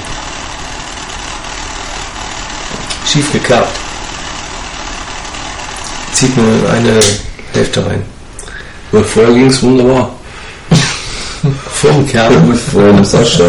[3.06, 3.78] Schief geklappt.
[6.14, 7.00] Zieht nur eine
[7.54, 8.04] Hälfte rein.
[8.91, 10.10] Weil vorher ging es wunderbar.
[11.74, 12.34] Vorm Kern.
[12.50, 13.45] Mit vorher dem Sascha.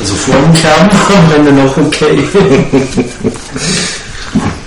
[0.00, 0.90] Also vorm Kern
[1.30, 2.28] waren wir noch okay.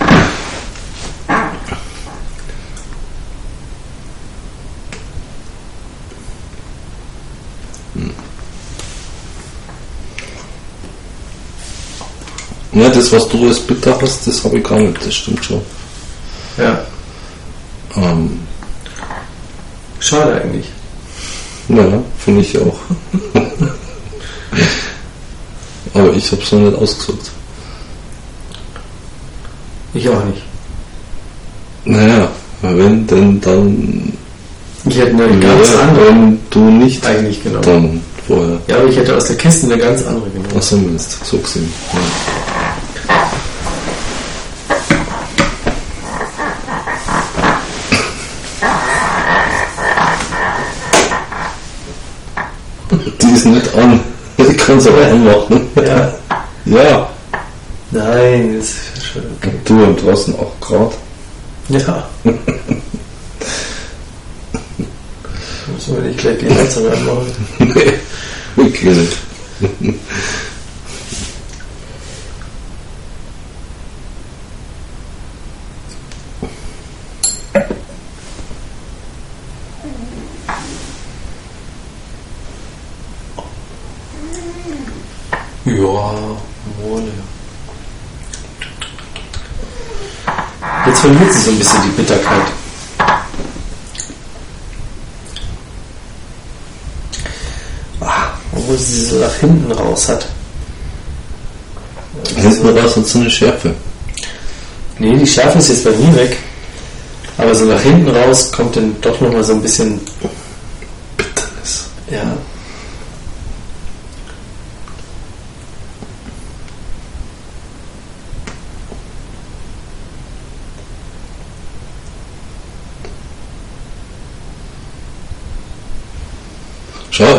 [12.76, 15.03] ja, das, was du als bitter hast, das habe ich gar nicht.
[15.05, 15.61] Das stimmt schon.
[16.57, 16.80] Ja,
[17.97, 18.39] Ähm,
[19.99, 20.67] schade eigentlich.
[21.69, 21.86] ja,
[22.23, 22.78] finde ich auch.
[25.93, 27.32] Aber ich habe es noch nicht ausgesucht.
[29.93, 30.41] Ich auch nicht.
[31.86, 32.30] Naja,
[32.61, 34.11] wenn denn dann.
[34.88, 37.63] Ich hätte eine ganz andere Wenn du nicht, eigentlich genommen.
[37.63, 38.59] dann vorher.
[38.67, 40.49] Ja, aber ich hätte aus der Kiste eine ganz andere genommen.
[40.69, 41.71] Du meinst, so gesehen.
[41.93, 41.99] Ja.
[53.36, 53.99] Ist nicht an.
[54.38, 55.67] Ich kann es aber anmachen.
[55.75, 56.13] Ja.
[56.67, 57.07] Ja,
[57.91, 59.51] Nein, das ist schon okay.
[59.65, 60.93] du und draußen 8 Grad.
[61.69, 62.09] Ja.
[65.67, 67.31] Müssen wir nicht gleich die Heizung anmachen.
[67.59, 67.93] Nee,
[68.55, 69.09] wirklich
[85.95, 87.11] Mole.
[90.85, 92.47] Jetzt verliert sie so ein bisschen die Bitterkeit.
[98.01, 100.27] Ah, obwohl sie so nach hinten raus hat.
[102.35, 103.73] Hinten raus hat so eine Schärfe.
[104.99, 106.37] Nee, die Schärfe ist jetzt bei mir weg.
[107.37, 109.99] Aber so nach hinten raus kommt dann doch nochmal so ein bisschen,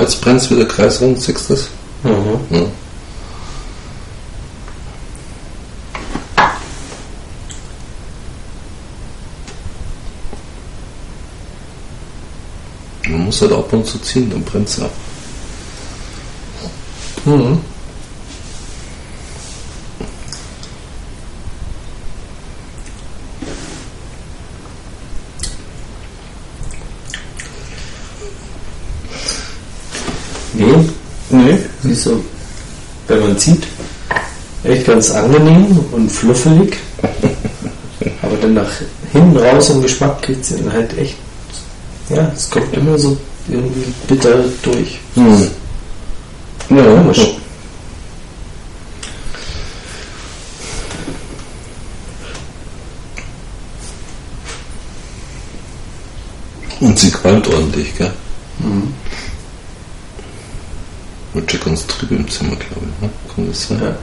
[0.06, 1.68] Schau, jetzt brennt wieder kreisrund, siehst du das?
[2.04, 2.38] Mhm.
[2.50, 2.62] Ja.
[13.08, 14.92] Man muss halt ab und zu ziehen, dann brennt es ab.
[17.24, 17.60] Mhm.
[30.58, 30.74] Nee,
[31.30, 31.58] Nee.
[31.82, 32.24] sie ist so,
[33.08, 33.66] wenn man zieht,
[34.64, 36.76] echt ganz angenehm und fluffelig.
[38.22, 38.70] Aber dann nach
[39.12, 41.16] hinten raus im Geschmack geht es dann halt echt,
[42.08, 43.16] ja, es kommt immer so
[43.48, 45.00] irgendwie bitter durch.
[45.14, 45.50] Hm.
[46.70, 47.36] Ja, Komisch.
[56.78, 58.12] Und sie qualmt ordentlich, gell?
[58.58, 58.92] Mhm.
[61.32, 63.02] Wird schon ganz trübe im Zimmer, glaube ich.
[63.02, 63.10] Ne?
[63.34, 63.80] Kann das sein?
[63.82, 63.96] Ja.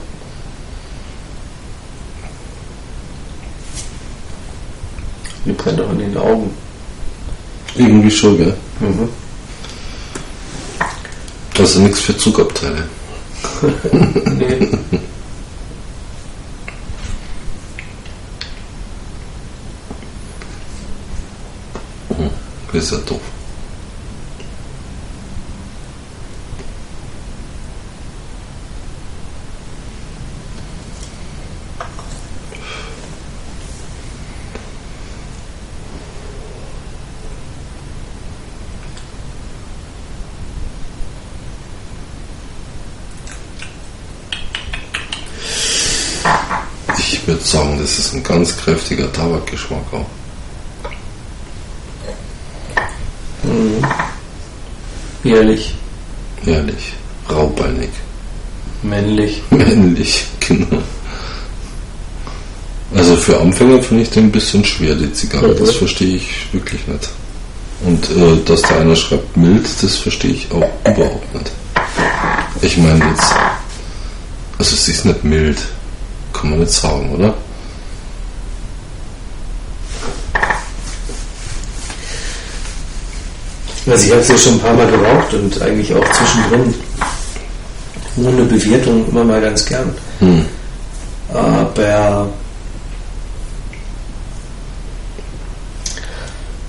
[5.44, 6.50] Die brennt auch in den Augen.
[7.74, 8.54] Irgendwie schon, gell?
[8.80, 9.08] Mhm.
[11.58, 12.84] Also nichts für Zugabteile.
[14.36, 14.68] Nee.
[22.72, 23.20] Das ist ja doof.
[47.24, 50.06] ich würde sagen, das ist ein ganz kräftiger Tabakgeschmack auch.
[55.22, 55.74] Ehrlich,
[56.46, 56.94] Ehrlich.
[57.28, 57.90] Raubeinig.
[58.82, 59.42] männlich.
[59.50, 60.82] Männlich, genau.
[62.94, 65.48] Also für Anfänger finde ich den ein bisschen schwer, die Zigarre.
[65.48, 65.58] Mhm.
[65.58, 67.10] Das verstehe ich wirklich nicht.
[67.84, 71.52] Und äh, dass da einer schreibt mild, das verstehe ich auch überhaupt nicht.
[72.62, 73.34] Ich meine jetzt,
[74.56, 75.58] also es ist nicht mild,
[76.32, 77.34] kann man nicht sagen, oder?
[83.86, 86.74] Also ich habe es ja schon ein paar Mal geraucht und eigentlich auch zwischendrin
[88.16, 89.94] ohne Bewertung immer mal ganz gern.
[90.20, 90.44] Hm.
[91.32, 92.30] Aber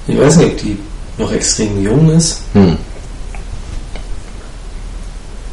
[0.07, 0.77] ich weiß nicht, ob die
[1.17, 2.41] noch extrem jung ist.
[2.53, 2.77] Hm.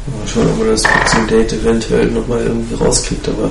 [0.05, 3.49] Mal schauen, ob man das zum Date eventuell nochmal irgendwie rauskriegt, aber.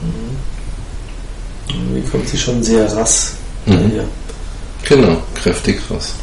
[0.00, 0.36] Mhm.
[1.68, 3.34] Irgendwie kommt sie schon sehr rass.
[3.66, 3.92] Mhm.
[3.96, 4.04] Ja.
[4.84, 6.14] Genau, kräftig krass.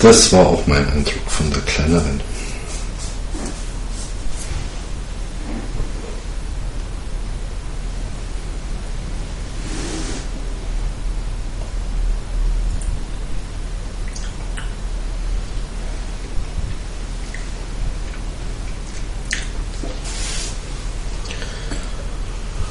[0.00, 2.20] Das war auch mein Eindruck von der kleineren.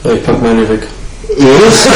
[0.04, 0.95] Ich pack meine weg.
[1.38, 1.90] 也是，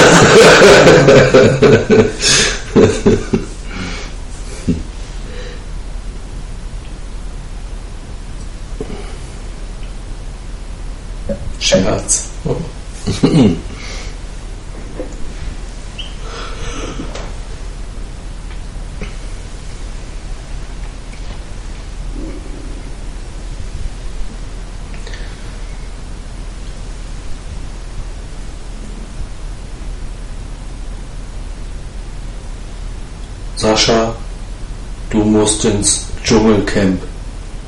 [35.49, 36.99] du musst ins Dschungelcamp.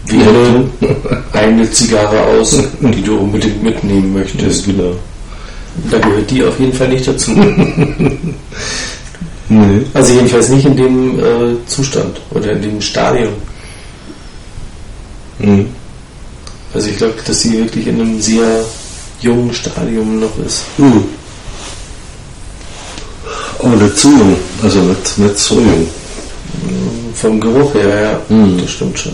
[0.06, 0.70] Wähle
[1.34, 4.66] eine Zigarre aus, die du unbedingt mitnehmen möchtest.
[4.66, 4.96] genau.
[5.90, 7.32] Da gehört die auf jeden Fall nicht dazu.
[9.54, 9.82] Nee.
[9.94, 13.34] Also jedenfalls nicht in dem äh, Zustand oder in dem Stadium.
[15.40, 15.66] Mhm.
[16.74, 18.64] Also ich glaube, dass sie wirklich in einem sehr
[19.20, 20.64] jungen Stadium noch ist.
[20.78, 21.04] Mhm.
[23.60, 25.86] Aber nicht zu jung, also nicht, nicht so jung.
[27.22, 28.58] Vom Geruch her, ja, Mhm.
[28.62, 29.14] das stimmt schon.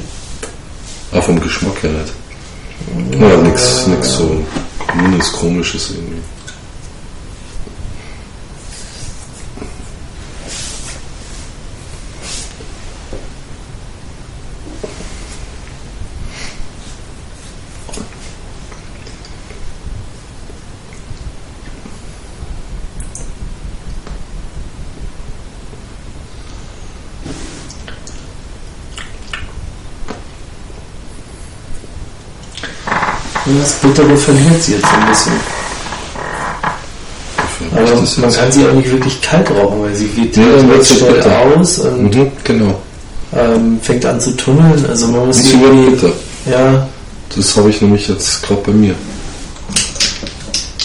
[1.11, 3.19] Auch vom Geschmack her nicht.
[3.21, 3.85] Ja, nichts
[4.15, 4.43] so
[4.87, 6.16] Kommunes, Komisches irgendwie.
[33.59, 35.33] Das Bittere verliert sie jetzt ein bisschen.
[37.75, 40.69] Aber das man kann sie auch nicht wirklich kalt rauchen, weil sie geht Ja, dann
[40.71, 42.79] recht schnell aus und Mhm, genau.
[43.35, 44.85] ähm, fängt an zu tunneln.
[44.89, 46.09] Also man muss ist irgendwie, bitter.
[46.49, 46.87] ja,
[47.35, 48.93] Das habe ich nämlich jetzt gerade bei mir.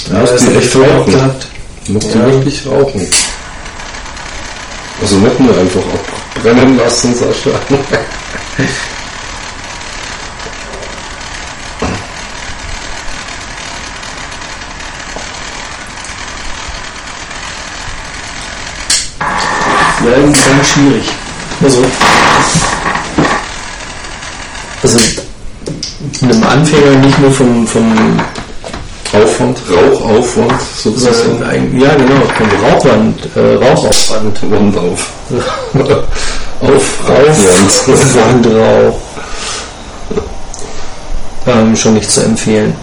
[0.08, 1.12] Du ja das die echt rauchen.
[1.12, 1.46] gehabt.
[1.86, 2.20] Du musst Ja.
[2.26, 3.06] die wirklich rauchen.
[5.00, 5.80] Also nicht nur einfach
[6.36, 7.50] abbrennen lassen, Sascha.
[20.22, 21.02] Irgendwie ganz schwierig.
[21.62, 21.84] Also,
[24.82, 24.98] also
[26.22, 28.20] einem Anfänger nicht nur vom, vom
[29.12, 31.78] Aufwand, Rauchaufwand sozusagen.
[31.78, 34.50] ja genau, vom Rauchwand, äh, Rauchaufwand.
[34.50, 35.10] Wand auf.
[36.60, 38.98] auf Auf Wandrauch.
[41.46, 42.74] Ähm, schon nicht zu empfehlen.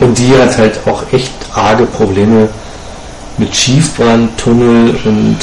[0.00, 2.48] Und die hat halt auch echt arge Probleme
[3.38, 5.38] mit Schiefbrand, Tunnel und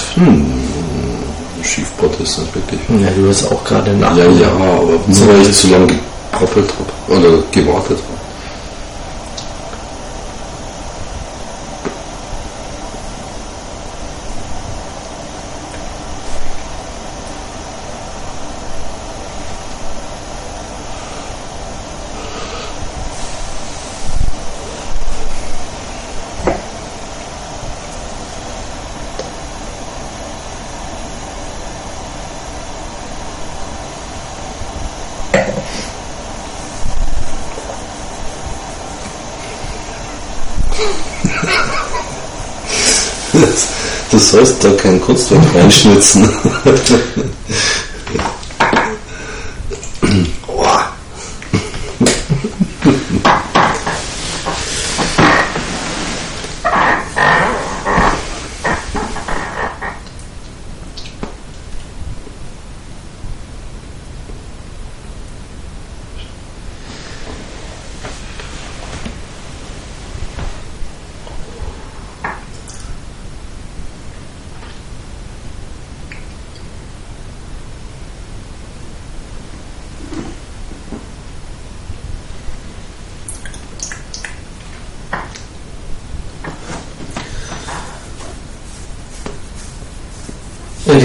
[1.64, 2.82] Schiefbord ist das wirklich.
[3.02, 4.16] ja, du hast auch gerade nach.
[4.18, 8.13] Ja, ja, aber nur weil ich zu lange geproppelt habe oder gewartet habe.
[44.34, 46.28] Sollst da kein Kunstwerk reinschnitzen.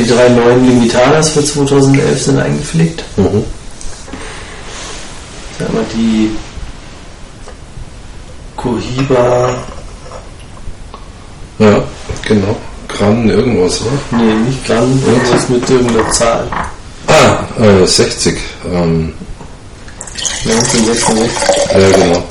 [0.08, 3.04] drei neuen Limitadas für 2011 sind eingepflegt.
[3.16, 3.44] Mhm.
[5.58, 6.30] Sag mal, die
[8.56, 9.54] Cohiba,
[11.58, 11.82] Ja,
[12.24, 12.56] genau.
[12.88, 13.90] Gramm irgendwas, oder?
[14.22, 16.48] nee, nicht Gramm, irgendwas mit irgendeiner Zahl.
[17.06, 18.36] Ah, äh, 60.
[18.72, 19.12] Ähm,
[20.44, 21.30] 1966.
[21.72, 22.24] ja, genau.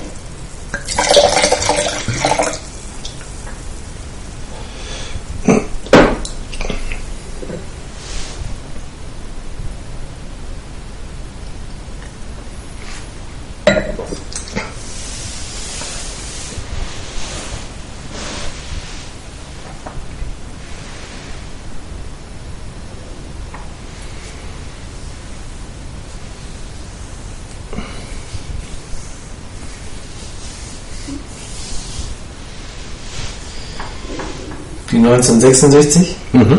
[34.98, 36.58] Die 1966 Mhm.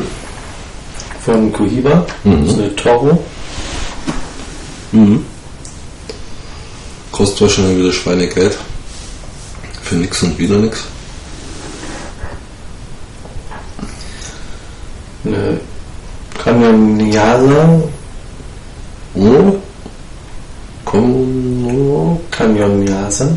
[1.27, 2.07] von Cohiba.
[2.23, 2.45] Mhm.
[2.47, 3.25] Das ist eine Toro.
[4.93, 5.25] Mhm.
[7.11, 8.57] Kostet wahrscheinlich wieder Schweinegeld.
[9.83, 10.85] Für nix und wieder nix.
[15.25, 15.61] Eine
[16.41, 17.83] Canyon Niasa.
[19.17, 19.57] Oh.
[20.85, 22.21] Komm.
[22.31, 23.29] Canyon Niasa.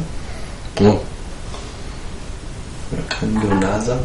[0.80, 0.84] Oh.
[2.92, 3.98] Oder Canyon Nasa.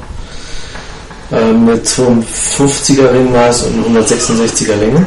[1.33, 5.07] Ähm, mit 52er Ringmaß und 166er Länge.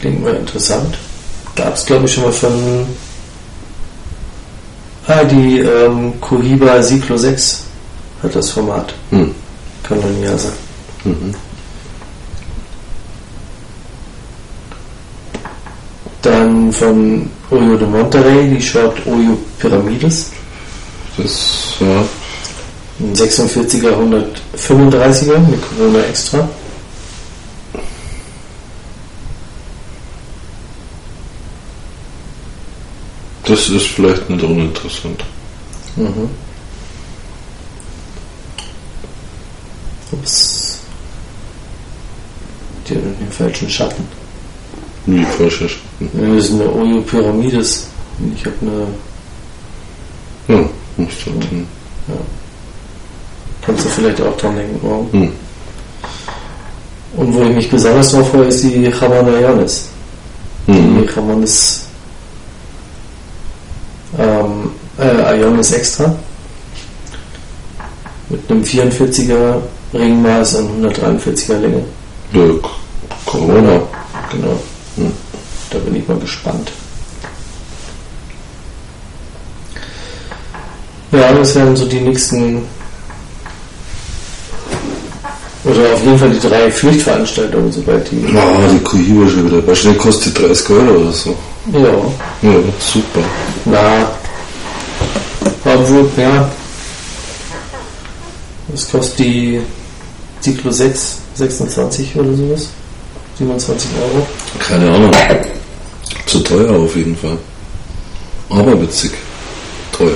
[0.00, 0.98] Klingt mal interessant.
[1.56, 2.86] Gab es glaube ich schon mal von
[5.06, 7.64] Ah, die ähm, Cohiba Cyclo 6
[8.22, 8.94] hat das Format.
[9.10, 9.34] Hm.
[9.82, 10.48] Canoniasa.
[11.04, 11.34] Mhm.
[16.22, 20.30] Dann von Oyo de Monterrey die Short Oyo Pyramides.
[21.16, 22.04] Das, ja.
[23.00, 26.48] Ein 46er 135er mit Corona extra.
[33.44, 35.22] Das ist vielleicht nicht uninteressant.
[35.96, 36.30] Mhm.
[40.12, 40.78] Ups.
[42.88, 44.06] Die hat den falschen Schatten.
[45.06, 45.76] Wie falsch ist.
[46.00, 47.88] Ja, Das ist eine Oyo Pyramides.
[48.34, 48.86] Ich habe eine.
[50.60, 51.66] Ja, muss dort hin.
[53.62, 55.12] Kannst du vielleicht auch dran denken morgen.
[55.12, 55.32] Hm.
[57.16, 59.88] Und wo ich mich besonders drauf freue, ist die Ramon Ionis.
[60.66, 61.02] Mhm.
[61.02, 61.86] Die Ramones
[64.18, 66.14] ähm, äh, Ionis Extra.
[68.28, 69.60] Mit einem 44er
[69.92, 71.84] Ringmaß und 143er Länge.
[72.32, 72.42] Ja,
[73.26, 73.80] Corona.
[74.30, 74.58] Genau.
[74.96, 75.12] Hm.
[75.70, 76.72] Da bin ich mal gespannt.
[81.16, 82.62] Ja, das wären so die nächsten.
[85.64, 88.26] Oder auf jeden Fall die drei Pflichtveranstaltungen, sobald die.
[88.36, 89.66] Ah, die Cohiba schon wieder.
[89.66, 91.34] Wahrscheinlich kostet die 30 Euro oder so.
[91.72, 91.80] Ja,
[92.42, 93.20] Ja, super.
[93.64, 94.10] na.
[95.64, 96.50] Obwohl, ja.
[98.68, 99.60] Was kostet die
[100.42, 101.18] Cyclo 6?
[101.36, 102.68] 26 oder sowas?
[103.38, 104.26] 27 Euro?
[104.58, 105.10] Keine Ahnung.
[106.26, 107.38] Zu teuer auf jeden Fall.
[108.50, 109.12] Aber witzig.
[109.92, 110.10] Teuer.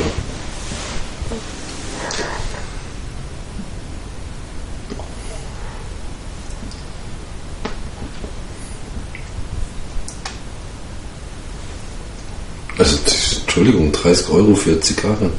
[12.79, 15.31] Also, das- Entschuldigung, 30 Euro für Zigarren.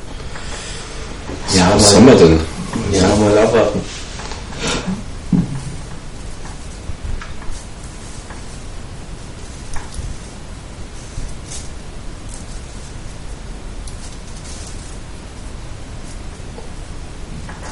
[1.57, 2.39] Ja, Was haben wir denn?
[2.93, 3.81] Ja, mal abwarten.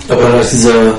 [0.10, 0.98] Aber nach dieser.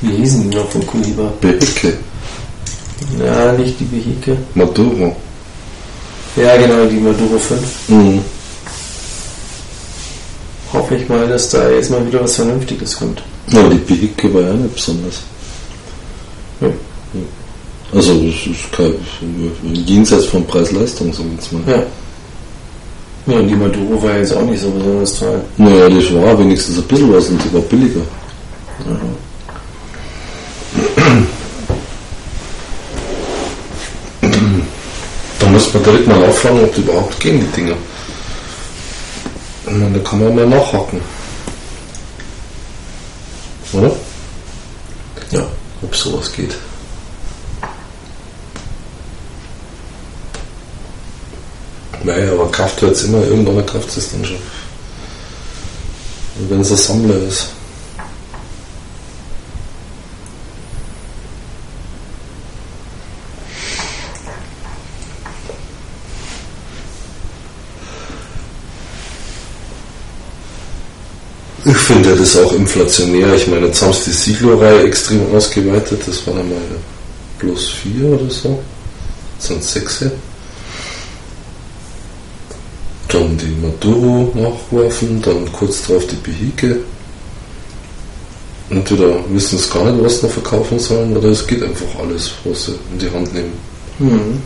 [0.00, 1.32] Wie hießen die noch von Kuliba?
[1.40, 1.94] Beheke,
[3.18, 4.38] Ja, nicht die Vehikel.
[4.54, 5.16] Maduro.
[6.36, 7.60] Ja, genau, die Maduro 5.
[7.88, 8.20] Mhm.
[10.72, 13.22] Hoffe ich mal, dass da jetzt mal wieder was Vernünftiges kommt.
[13.48, 15.20] Ja, aber die Bigke war ja nicht besonders.
[16.60, 16.68] Ja.
[17.92, 18.94] Also, es ist kein,
[19.84, 21.62] jenseits von Preis-Leistung, so jetzt mal.
[21.66, 21.82] Ja.
[23.26, 25.44] Ja, und die Maduro war jetzt auch nicht so besonders teuer.
[25.58, 28.00] Naja, das war wenigstens ein bisschen was und die war billiger.
[28.86, 29.31] Mhm.
[35.62, 37.76] Muss man direkt mal auffragen, ob die überhaupt gehen, die Dinger.
[39.64, 41.00] Ich meine, da kann man mal nachhaken.
[43.72, 43.92] Oder?
[45.30, 45.46] Ja.
[45.82, 46.56] Ob sowas geht.
[52.04, 54.38] Naja, aber Kraft wird es immer, irgendeiner Kraft ist dann schon.
[56.48, 57.50] Wenn es ein Sammler ist.
[71.64, 73.34] Ich finde das auch inflationär.
[73.34, 76.00] Ich meine, jetzt haben sie die Siglo-Reihe extrem ausgeweitet.
[76.06, 76.58] Das waren einmal
[77.38, 78.58] bloß vier oder so.
[79.38, 80.04] Das sind sechs.
[83.08, 86.80] Dann die Maduro nachwerfen, dann kurz darauf die Behike.
[88.70, 92.32] Entweder wissen sie gar nicht, was sie noch verkaufen sollen, oder es geht einfach alles,
[92.44, 93.52] was sie in die Hand nehmen.
[93.98, 94.40] Mhm.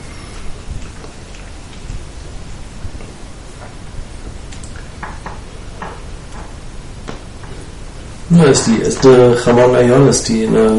[8.29, 10.72] Das ist die erste Ramon Ayones, die in der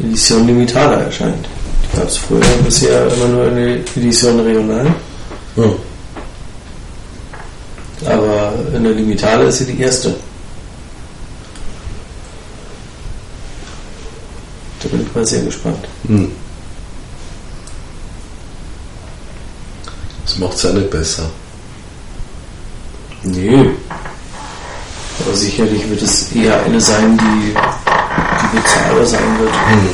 [0.00, 1.46] Edition Limitada erscheint.
[1.82, 4.86] Die gab es früher bisher immer nur in der Edition Regional.
[5.56, 5.72] Ja.
[8.12, 10.14] Aber in der Limitada ist sie die erste.
[14.82, 15.88] Da bin ich mal sehr gespannt.
[16.06, 16.30] Hm.
[20.24, 21.30] Das macht es ja nicht besser.
[23.22, 23.70] Nee.
[25.20, 29.52] Aber sicherlich wird es eher eine sein, die, die bezahlbar sein wird.
[29.52, 29.88] Hm.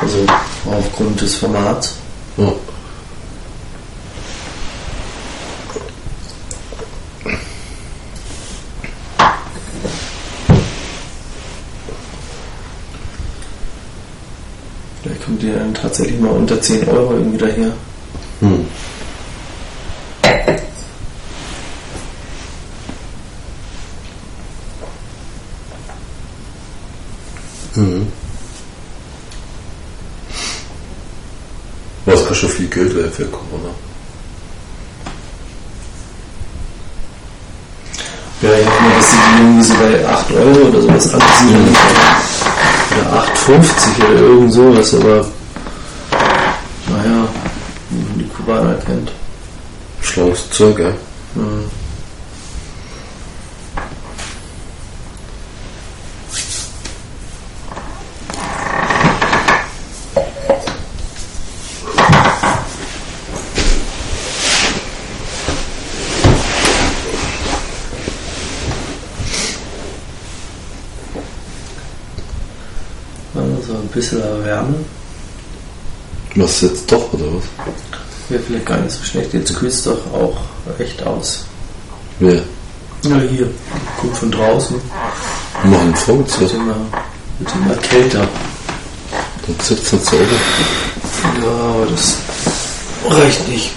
[0.00, 0.26] Also
[0.70, 1.94] aufgrund des Formats.
[2.36, 2.52] Ja.
[15.02, 17.72] Vielleicht kommt die dann tatsächlich mal unter 10 Euro irgendwie daher.
[18.40, 18.66] Hm.
[27.74, 28.06] Mhm.
[32.04, 33.70] Was kann schon viel Geld werden für Corona?
[38.42, 41.76] Ja, ich dass sie die irgendwie so bei 8 Euro oder sowas ansiedeln.
[42.90, 45.26] Oder 8,50 oder irgend sowas, aber
[46.88, 47.28] naja,
[47.90, 49.12] wie man die Kubaner kennt.
[50.00, 50.94] Schlaues Zeug, gell?
[51.34, 51.70] Hm.
[73.34, 74.74] Also ein bisschen Wärme.
[76.34, 77.44] Was jetzt doch, oder was?
[78.30, 79.34] Wäre vielleicht gar nicht so schlecht.
[79.34, 80.36] Jetzt kühlt es doch auch
[80.78, 81.44] echt aus.
[82.20, 82.42] Wer?
[83.02, 83.50] Ja, hier.
[84.00, 84.76] Guck von draußen.
[85.64, 86.76] Machen einen Vogel Wird immer,
[87.38, 88.26] wird immer kälter.
[89.46, 90.36] Dann sitzt er selber.
[91.42, 92.16] Ja, aber das
[93.08, 93.70] reicht nicht.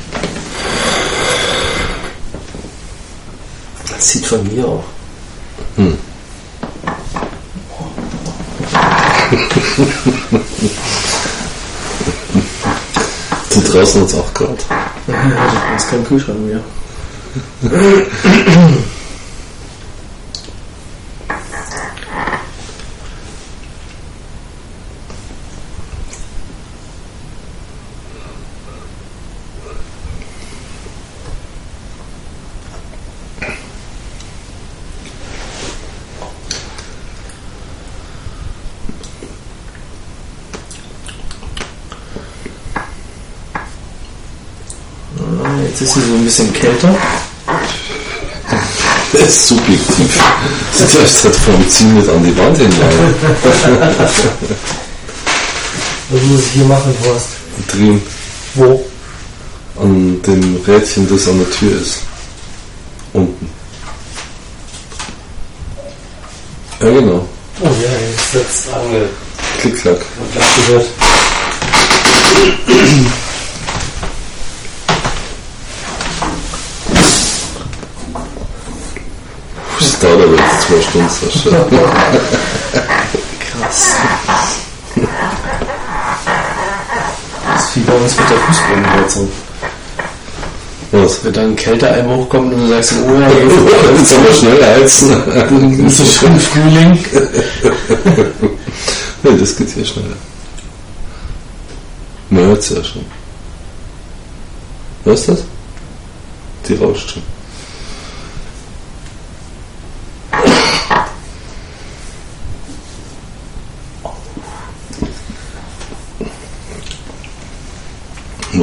[3.89, 4.83] Das sieht von mir auch.
[5.75, 5.97] Hm.
[13.75, 14.55] Draußen uns auch gerade.
[15.05, 16.61] Das ist kein Kühlschrank mehr.
[45.45, 46.15] Ah, Jetzt ist sie so
[46.75, 46.95] kälter.
[49.13, 50.23] Das ist subjektiv.
[50.79, 53.15] Das heißt halt vom Ziel nicht an die Wand hinleihen.
[56.09, 57.27] Was muss ich hier machen, Horst?
[57.71, 58.01] Drehen
[58.55, 58.85] Wo?
[59.81, 61.99] an dem Rädchen, das an der Tür ist.
[63.13, 63.49] Unten.
[66.79, 67.27] Ja, genau.
[67.61, 67.69] Oh ja,
[68.11, 69.09] jetzt wird's ange...
[69.61, 69.99] Klick-Klack.
[70.67, 70.85] gehört.
[80.05, 81.65] dauert aber jetzt zwei Stunden, Sascha.
[83.39, 83.95] Krass.
[87.53, 89.29] Das ist wie bei uns mit der Fußbodenheizung.
[90.91, 91.23] Was?
[91.25, 95.85] Wenn dann ein Kälteeinbruch kommt und du sagst, oh ja, Jetzt soll man schnell heizen.
[95.87, 96.99] ist es schon Frühling.
[99.23, 100.15] Nee, das geht hier schneller.
[102.29, 103.03] Man hört es ja schon.
[105.03, 105.43] Hörst du das?
[106.67, 107.23] Die rauscht schon.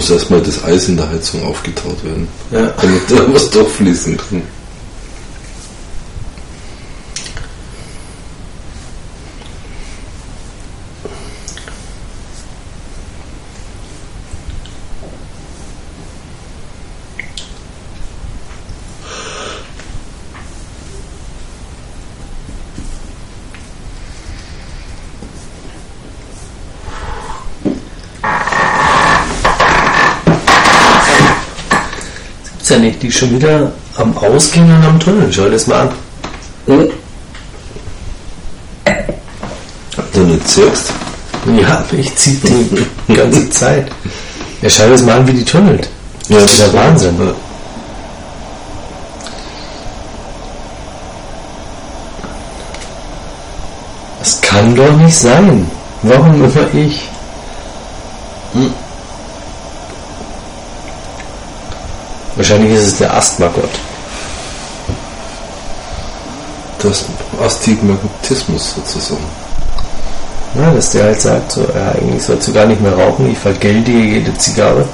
[0.02, 2.74] Muss erstmal das Eis in der Heizung aufgetaut werden, Ja.
[2.82, 4.42] damit da was durchfließen kann.
[32.72, 35.30] Ja nicht, die ist schon wieder am Ausgehen und am Tunnel.
[35.32, 36.88] Schau das mal an.
[40.12, 40.92] Du nicht zirkst?
[41.60, 42.38] Ja, ich zieh
[43.08, 43.88] die ganze Zeit.
[44.62, 45.88] Ja, schau das mal an, wie die tunnelt.
[46.28, 47.16] Ja, Das ist der Wahnsinn.
[47.18, 47.32] Ja.
[54.20, 55.70] Das kann doch nicht sein.
[56.02, 57.08] Warum immer ich?
[62.42, 63.70] Wahrscheinlich ist es der Asthma-Gott.
[66.80, 67.04] Das
[67.40, 69.24] Astigmatismus sozusagen.
[70.56, 73.38] Ja, dass der halt sagt, so, ja, eigentlich sollst du gar nicht mehr rauchen, ich
[73.38, 74.84] vergelte dir jede Zigarre.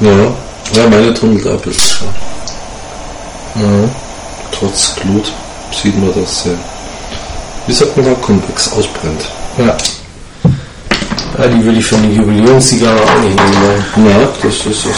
[0.00, 0.10] Ja,
[0.74, 2.08] ja meine tunnelt ab ist schon.
[3.54, 3.90] Mhm.
[4.52, 5.32] Trotz Glut
[5.82, 6.58] sieht man, dass sie,
[7.66, 9.24] wie sagt man da, konvex ausbrennt.
[9.56, 9.74] Ja.
[11.40, 11.48] Ja.
[11.48, 13.84] Die will ich für eine Jubiläumszigarre auch nicht nehmen.
[13.96, 14.20] wollen.
[14.20, 14.90] Ja, das ist also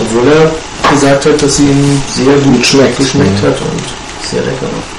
[0.00, 0.50] Obwohl er
[0.92, 2.96] gesagt hat, dass sie ihm sehr gut schmeckt.
[2.98, 3.82] geschmeckt hat und
[4.22, 4.96] sehr lecker war.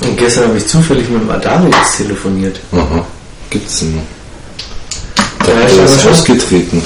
[0.00, 2.60] Und gestern habe ich zufällig mit dem Adarius telefoniert.
[2.72, 3.04] Aha,
[3.50, 5.46] gibt's denn noch.
[5.46, 6.12] Der ich ist aber schon.
[6.12, 6.82] ausgetreten.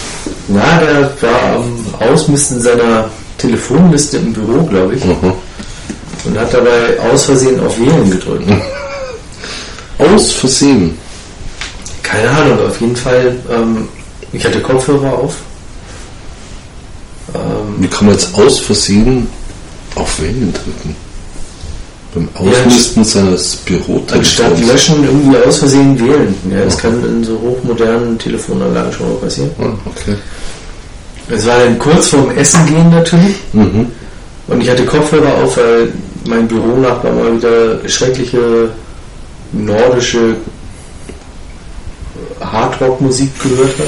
[0.49, 5.35] Na, der war am Ausmisten seiner Telefonliste im Büro, glaube ich, Aha.
[6.25, 8.45] und hat dabei aus Versehen auf Wählen gedrückt.
[9.99, 10.99] Aus Versehen.
[12.03, 13.89] Keine Ahnung, auf jeden Fall, ähm,
[14.33, 15.37] ich hatte Kopfhörer auf.
[17.35, 19.29] Ähm, Wie kann man jetzt aus Versehen
[19.95, 20.97] auf Wellen drücken?
[22.15, 24.67] Beim Ja, Ausmisten seines anstatt Bürotelefons.
[24.67, 26.35] löschen irgendwie aus Versehen wählen.
[26.51, 29.51] Ja, das kann in so hochmodernen Telefonanlagen schon mal passieren.
[29.59, 30.15] Ah, okay.
[31.31, 33.37] Es war dann kurz vorm Essen gehen natürlich.
[33.55, 33.87] Mhm.
[34.49, 35.89] Und ich hatte Kopfhörer auf, weil
[36.27, 38.69] mein Büronachbar mal wieder schreckliche
[39.53, 40.37] nordische
[42.41, 43.87] Hardrock-Musik gehört hat.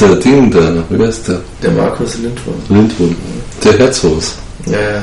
[0.00, 1.40] Der Ding da, wer ist der?
[1.62, 2.56] Der Markus Lindwurm.
[2.68, 3.14] Lindwurm.
[3.62, 4.34] Der Herzhaus.
[4.66, 5.02] Ja, ja.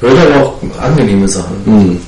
[0.00, 1.56] Hört aber auch angenehme Sachen.
[1.64, 2.00] Mhm.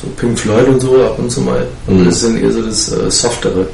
[0.00, 1.66] So Pink Floyd und so ab und zu mal.
[1.86, 2.04] Aber Mhm.
[2.06, 3.66] das ist dann eher so das äh, Softere.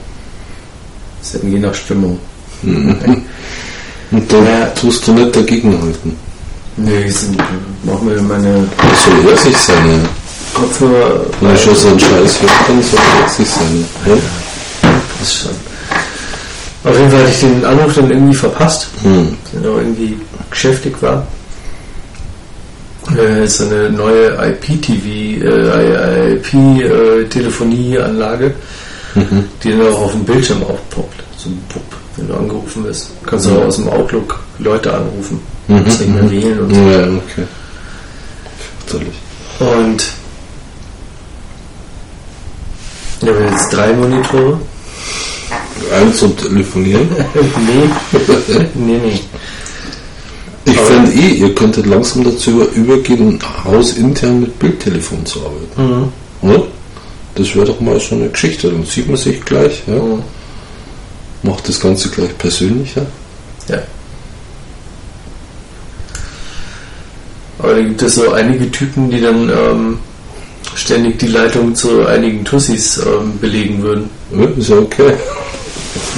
[1.21, 2.19] Das ist dann je nach Stimmung.
[2.63, 4.67] Und da Ja.
[4.81, 6.17] tust du nicht dagegen halten.
[6.77, 7.15] Nee, ich
[7.85, 10.01] mach mir meine Das soll er sich seine.
[10.55, 11.21] Kopfhörer.
[11.41, 13.01] Wenn schon so einen Scheiß hört, dann soll
[13.37, 13.85] sich seine.
[14.15, 14.21] Ja?
[15.21, 15.51] Das schon.
[16.83, 19.37] Auf jeden Fall hatte ich den Anruf dann irgendwie verpasst, Mhm.
[19.53, 20.19] der noch irgendwie
[20.51, 21.27] geschäftig war.
[23.17, 28.55] Äh, ist eine neue IPTV, äh, IP-Telefonieanlage,
[29.15, 29.45] Mhm.
[29.63, 31.23] die dann auch auf dem Bildschirm aufpoppt.
[31.37, 31.83] So ein Pup,
[32.17, 33.11] wenn du angerufen wirst.
[33.27, 35.41] Kannst du auch aus dem Outlook Leute anrufen.
[35.69, 35.83] Mhm.
[35.85, 36.81] musst nicht mehr wählen und so.
[36.81, 37.47] Ja, okay.
[38.87, 39.15] Fürchterlich.
[39.61, 40.03] Und
[43.23, 44.59] ich habe jetzt drei Monitore.
[46.01, 47.09] Eins zum Telefonieren.
[47.67, 47.89] nee,
[48.75, 49.21] nee, nee.
[50.65, 56.13] Ich fände eh, ihr könntet langsam dazu übergehen, hausintern mit Bildtelefon zu arbeiten.
[56.43, 56.49] Mhm.
[56.49, 56.63] Oder?
[57.35, 58.69] Das wäre doch mal so eine Geschichte.
[58.71, 59.95] Dann sieht man sich gleich, ja?
[59.95, 60.23] Mhm.
[61.43, 63.07] macht das Ganze gleich persönlicher.
[63.69, 63.79] Ja.
[67.59, 69.99] Aber da gibt es so einige Typen, die dann ähm,
[70.75, 74.11] ständig die Leitung zu einigen Tussis ähm, belegen würden.
[74.37, 75.13] Ja, ist ja okay.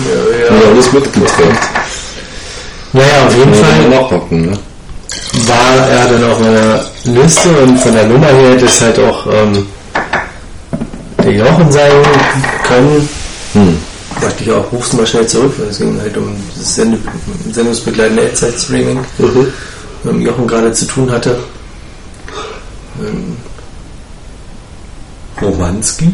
[0.09, 1.59] Ja, Ja, alles mitgeteilt.
[2.93, 4.59] Naja, auf jeden Fall nachhaken, ne?
[5.47, 9.27] war er dann auf meiner Liste und von der Nummer her hätte es halt auch
[9.27, 9.67] ähm,
[11.23, 11.93] der Jochen sein
[12.67, 13.09] können.
[13.55, 13.79] Hm.
[14.21, 16.99] Dachte ich auch, rufst du mal schnell zurück, weil es ging halt um das Send
[17.51, 19.47] sendungsbegleitende Echtzeit-Streaming, Mhm.
[20.05, 21.39] mit dem Jochen gerade zu tun hatte.
[23.01, 23.37] Ähm,
[25.41, 26.13] Romanski?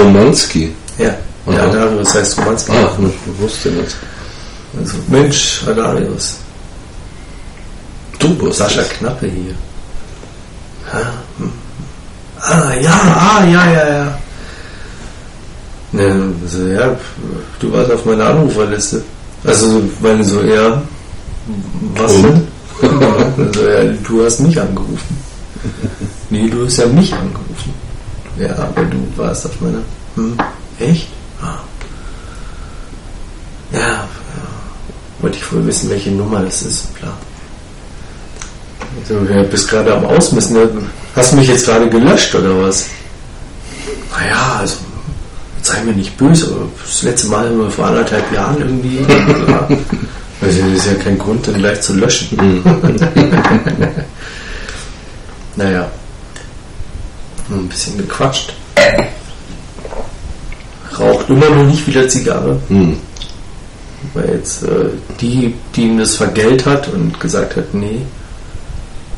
[0.00, 0.72] Romanski.
[0.98, 1.14] Ja, ja,
[1.46, 1.62] Aha.
[1.68, 2.72] Adarius heißt Romanski.
[2.72, 3.96] Ah, ich wusste nicht.
[4.78, 6.38] Also, Mensch, Adarius.
[8.18, 8.88] Du bist Sascha es.
[8.90, 9.54] Knappe hier.
[10.92, 11.52] Ah, hm.
[12.40, 14.18] ah, ja, ah, ja, ja, ja.
[15.92, 16.96] Ne, so, ja,
[17.60, 19.02] du warst auf meiner Anruferliste.
[19.44, 20.82] Also, weil so, ja,
[21.94, 22.22] was Und?
[22.24, 22.48] denn?
[22.82, 25.18] Ja, also, ja, du hast mich angerufen.
[26.30, 27.72] Nee, du hast ja mich angerufen.
[28.38, 29.78] Ja, aber du warst auf meiner.
[30.14, 30.36] Hm,
[30.78, 31.08] echt?
[31.40, 31.58] Ah.
[33.72, 34.08] Ja, ja,
[35.20, 37.16] wollte ich wohl wissen, welche Nummer das ist, klar.
[39.08, 40.54] Du ja, bist gerade am Ausmissen.
[40.54, 40.68] ne?
[41.14, 42.86] Hast du mich jetzt gerade gelöscht oder was?
[44.10, 44.76] Naja, also
[45.62, 48.98] sei mir nicht böse, aber das letzte Mal vor anderthalb Jahren irgendwie.
[49.48, 49.68] Ja.
[50.40, 52.62] Also das ist ja kein Grund, dann gleich zu löschen.
[55.56, 55.90] naja.
[57.48, 58.54] Nur ein bisschen gequatscht.
[60.98, 62.60] Raucht immer noch nicht wieder Zigarre.
[62.68, 62.96] Hm.
[64.14, 64.90] Weil jetzt äh,
[65.20, 68.00] die, die ihm das vergällt hat und gesagt hat, nee,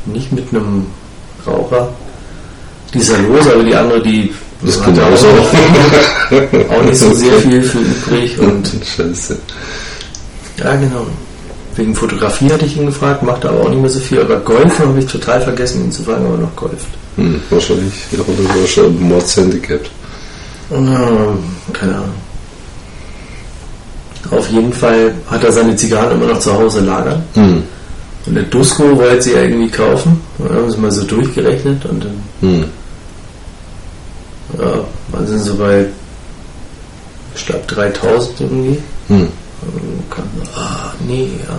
[0.07, 0.87] nicht mit einem
[1.47, 1.91] Raucher.
[2.93, 5.27] Die ist ja los, aber die andere, die Das hat genauso.
[5.29, 8.39] auch, auch nicht so sehr viel für übrig.
[8.39, 9.39] Und Scheiße.
[10.59, 11.07] ja, genau.
[11.77, 14.21] Wegen Fotografie hatte ich ihn gefragt, macht aber auch nicht mehr so viel.
[14.21, 16.87] Aber Golf habe ich total vergessen, ihn zu fragen, ob er noch golft.
[17.17, 17.95] Hm, wahrscheinlich.
[18.11, 18.99] Ja, oder so schon.
[20.73, 21.39] Ähm,
[21.73, 22.15] keine Ahnung.
[24.31, 27.23] Auf jeden Fall hat er seine Zigarren immer noch zu Hause lagern.
[27.35, 27.63] Hm.
[28.27, 30.21] Und der Dusko wollte sie ja irgendwie kaufen.
[30.39, 32.65] Und dann haben sie mal so durchgerechnet und dann Hm.
[34.59, 35.87] ja, waren sie so bei,
[37.35, 38.79] ich glaube, 3000 irgendwie.
[39.09, 39.29] Hm.
[39.63, 40.25] Und kann,
[40.55, 41.55] ah, nee, ja.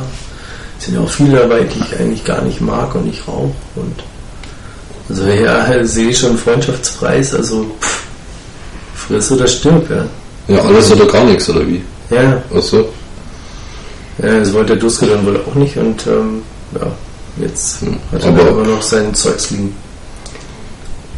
[0.80, 3.52] Es sind ja auch viele dabei, die ich eigentlich gar nicht mag und nicht rauche.
[3.76, 4.04] Und
[5.10, 8.04] also ja, sehe ich schon Freundschaftspreis, also pff,
[8.96, 10.06] friss oder stirb, ja.
[10.48, 11.82] Ja, alles oder gar nichts, oder wie?
[12.12, 12.90] Ja, Achso.
[14.22, 16.42] ja das wollte der Dusko dann wohl auch nicht und ähm,
[16.80, 16.88] ja,
[17.42, 17.98] jetzt Hm.
[18.12, 19.76] hat er Aber- da immer noch sein Zeugs liegen.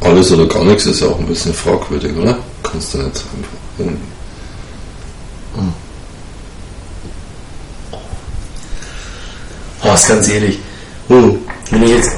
[0.01, 2.37] Alles oder gar nichts ist ja auch ein bisschen fragwürdig, oder?
[2.61, 3.23] Kannst du nicht einfach
[3.79, 3.97] irgendwie.
[9.83, 10.59] Horst, ganz ehrlich,
[11.09, 11.35] Hm.
[11.71, 12.11] wenn ich jetzt,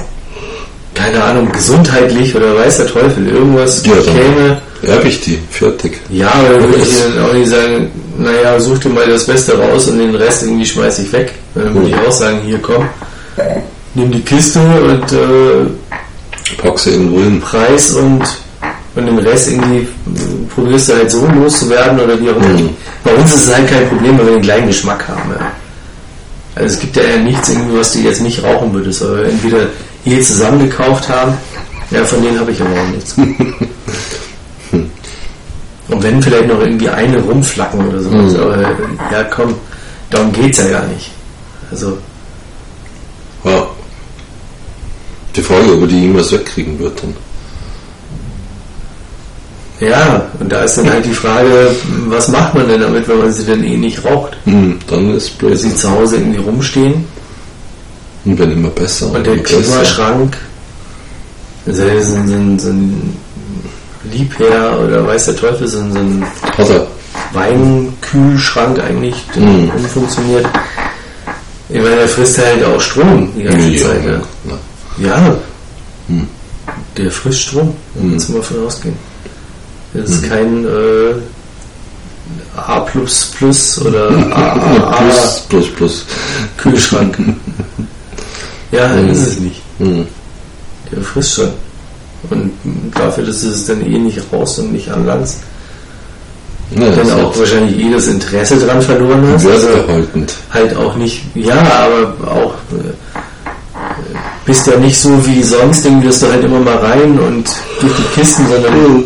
[0.94, 6.00] keine Ahnung, gesundheitlich oder weiß der Teufel, irgendwas Ja, käme, Erb ich die, fertig.
[6.10, 9.58] ja, aber dann würde ich dann auch nicht sagen, naja, such dir mal das Beste
[9.58, 11.34] raus und den Rest irgendwie schmeiß ich weg.
[11.54, 12.88] Dann würde ich auch sagen, hier komm,
[13.94, 15.66] nimm die Kiste und äh,
[16.58, 17.40] Pack sie irgendwo hin.
[17.40, 18.22] Preis und,
[18.94, 19.86] und den Rest irgendwie äh,
[20.54, 22.48] probierst du halt so loszuwerden oder wie auch immer.
[22.48, 22.70] Mhm.
[23.04, 25.30] Bei uns ist es halt kein Problem, weil wir den gleichen Geschmack haben.
[25.30, 25.52] Ja.
[26.54, 29.66] Also es gibt ja eher nichts, irgendwie, was du jetzt nicht rauchen würdest, aber entweder
[30.04, 31.34] hier zusammen gekauft haben,
[31.90, 33.14] ja, von denen habe ich aber auch nichts.
[35.88, 38.40] Und wenn vielleicht noch irgendwie eine rumflacken oder sowas, Mhm.
[38.40, 38.60] aber
[39.12, 39.54] ja komm,
[40.10, 41.10] darum geht's ja gar nicht.
[41.70, 41.96] Also,
[43.44, 43.66] Ja.
[45.36, 47.14] Die Frage, ob er die jemals wegkriegen wird dann.
[49.80, 51.70] ja, und da ist dann halt die Frage,
[52.08, 54.36] was macht man denn damit, wenn man sie dann eh nicht raucht?
[54.44, 55.50] Hm, dann ist blöd.
[55.50, 57.04] Weil sie zu Hause irgendwie rumstehen
[58.24, 59.06] Und werden immer besser.
[59.12, 59.58] und der immer besser.
[59.60, 60.36] Klimaschrank,
[61.66, 63.16] also so, so, so, so ein
[64.12, 66.24] Liebherr oder weiß der Teufel, so, ein- so ein
[66.56, 66.86] Hat er.
[67.32, 69.70] Weinkühlschrank eigentlich, der Mhm.
[69.70, 70.46] umfunktioniert.
[71.68, 74.04] Ich meine, der frisst halt auch Strom die ganze Ja, Zeit.
[74.98, 75.36] Ja, ja.
[76.08, 76.28] Hm.
[76.96, 78.10] der frisst Strom, Mhm.
[78.12, 78.96] kannst du mal von ausgehen.
[79.94, 81.14] Das ist kein äh,
[82.56, 86.06] A oder AAA plus, plus, plus.
[86.56, 87.16] Kühlschrank.
[88.72, 89.08] ja, Mhm.
[89.10, 89.62] ist es nicht.
[89.78, 90.06] Hm.
[90.92, 91.50] Der frisst schon.
[92.30, 92.52] Und
[92.94, 95.38] dafür, dass du es dann eh nicht raus und nicht anlangst,
[96.70, 99.46] Ja, dann auch wahrscheinlich eh das Interesse dran verloren hast.
[99.46, 100.34] Also wertgehaltend.
[100.52, 103.18] halt auch nicht, ja, aber auch äh,
[104.44, 107.48] bist ja nicht so wie sonst, irgendwie wirst du halt immer mal rein und
[107.80, 109.04] durch die Kisten, sondern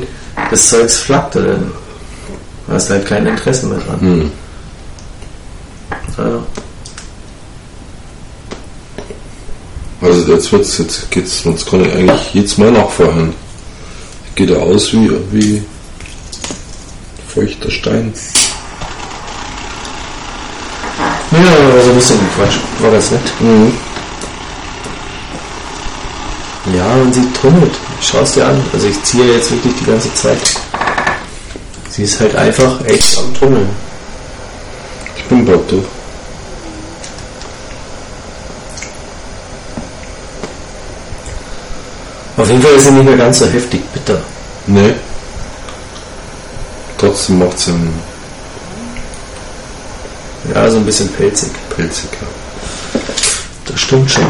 [0.51, 1.73] das Zeugs flackt dann.
[2.67, 4.01] Du hast halt kein Interesse mehr dran.
[4.01, 4.31] Hm.
[6.19, 6.43] Ja.
[10.03, 13.35] Also jetzt wird's, jetzt geht's, jetzt kann ich eigentlich jetzt mal nachfragen.
[14.35, 15.63] Geht er aus wie, wie
[17.29, 18.13] feuchter Stein.
[21.33, 22.59] Ja, also ein bisschen Quatsch.
[22.81, 23.21] War ganz nett.
[23.41, 23.73] Mhm.
[26.77, 27.75] Ja, und sie tunnelt.
[28.01, 28.61] Schau es dir an.
[28.73, 30.39] Also ich ziehe jetzt wirklich die ganze Zeit.
[31.91, 33.69] Sie ist halt einfach echt am Tunneln.
[35.17, 35.85] Ich bin bald durch.
[42.41, 44.19] Auf jeden Fall ist sie nicht mehr ganz so heftig bitter.
[44.67, 44.95] Nee.
[46.97, 48.01] Trotzdem macht sie einen
[50.55, 51.51] Ja, so ein bisschen pelzig.
[51.77, 52.27] pelziger.
[53.67, 54.25] Das stimmt schon.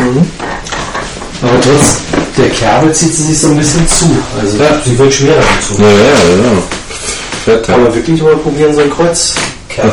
[0.00, 0.26] Mhm.
[1.42, 1.96] Aber trotz
[2.36, 4.06] der Kerbe zieht sie sich so ein bisschen zu.
[4.40, 4.80] Also Ja.
[4.84, 5.82] sie wird schwerer dazu.
[5.82, 6.62] Ja, ja, ja.
[7.44, 7.74] Fett, ja.
[7.74, 9.92] Aber wirklich mal probieren, so ein Kreuzkerb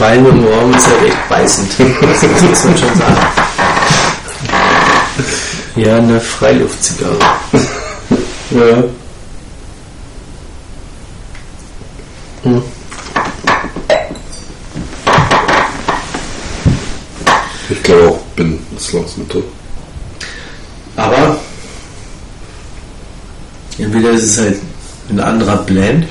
[0.00, 1.72] Qualm im Ohr ist halt echt beißend.
[1.78, 3.16] Das muss man schon sagen.
[5.76, 7.18] Ja, eine Freiluftzigarre.
[8.50, 8.82] Ja.
[12.44, 12.62] Hm.
[17.68, 19.44] Ich glaube auch, bin jetzt langsam durch.
[20.96, 21.36] Aber
[23.76, 24.56] entweder ist es halt
[25.10, 26.06] ein anderer Blend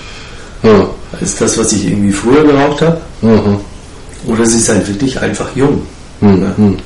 [0.61, 0.88] Ja.
[1.20, 3.60] als das, was ich irgendwie früher geraucht habe, Aha.
[4.30, 5.81] Oder sie ist halt wirklich einfach jung.
[6.22, 6.53] Hm, Ja.
[6.57, 6.77] hm.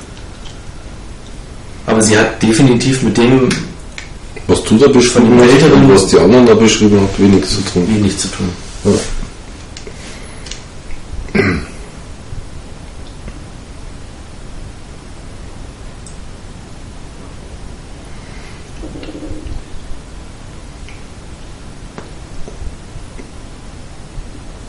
[1.86, 3.48] Aber sie hat definitiv mit dem
[4.46, 7.86] Was du da beschrieben hast und was die anderen da beschrieben haben, wenig zu tun.
[7.88, 8.48] wenig zu tun.
[8.84, 8.90] Ja.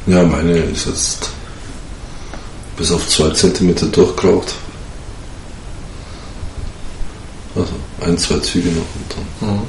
[0.08, 1.35] Ja, meine ist jetzt
[2.78, 4.54] bis auf zwei Zentimeter durchgeraucht.
[7.56, 9.50] Also ein, zwei Züge noch und dann.
[9.50, 9.64] Ja,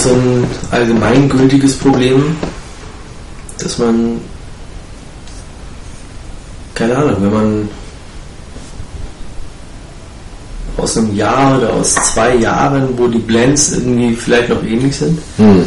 [0.00, 2.36] es so ein allgemeingültiges Problem,
[3.58, 4.20] dass man,
[6.74, 7.68] keine Ahnung, wenn man
[10.76, 15.18] aus einem Jahr oder aus zwei Jahren, wo die Blends irgendwie vielleicht noch ähnlich sind,
[15.36, 15.64] Hm.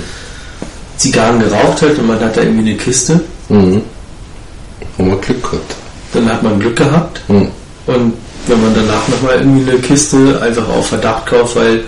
[0.97, 3.19] Zigarren geraucht hat und man hat da irgendwie eine Kiste
[3.49, 3.81] Mhm.
[4.97, 5.76] Haben wir Glück gehabt.
[6.14, 7.22] Dann hat man Glück gehabt.
[7.27, 7.49] Hm.
[7.88, 8.14] Und
[8.47, 11.84] wenn man danach nochmal irgendwie eine Kiste einfach auf Verdacht kauft, weil,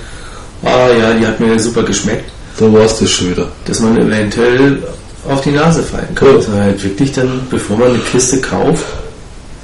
[0.63, 3.47] ah ja, die hat mir super geschmeckt, Da war es das schon wieder.
[3.65, 4.81] dass man eventuell
[5.27, 6.27] auf die Nase fallen kann.
[6.29, 6.33] Ja.
[6.35, 8.83] Dass man halt wirklich dann, bevor man eine Kiste kauft,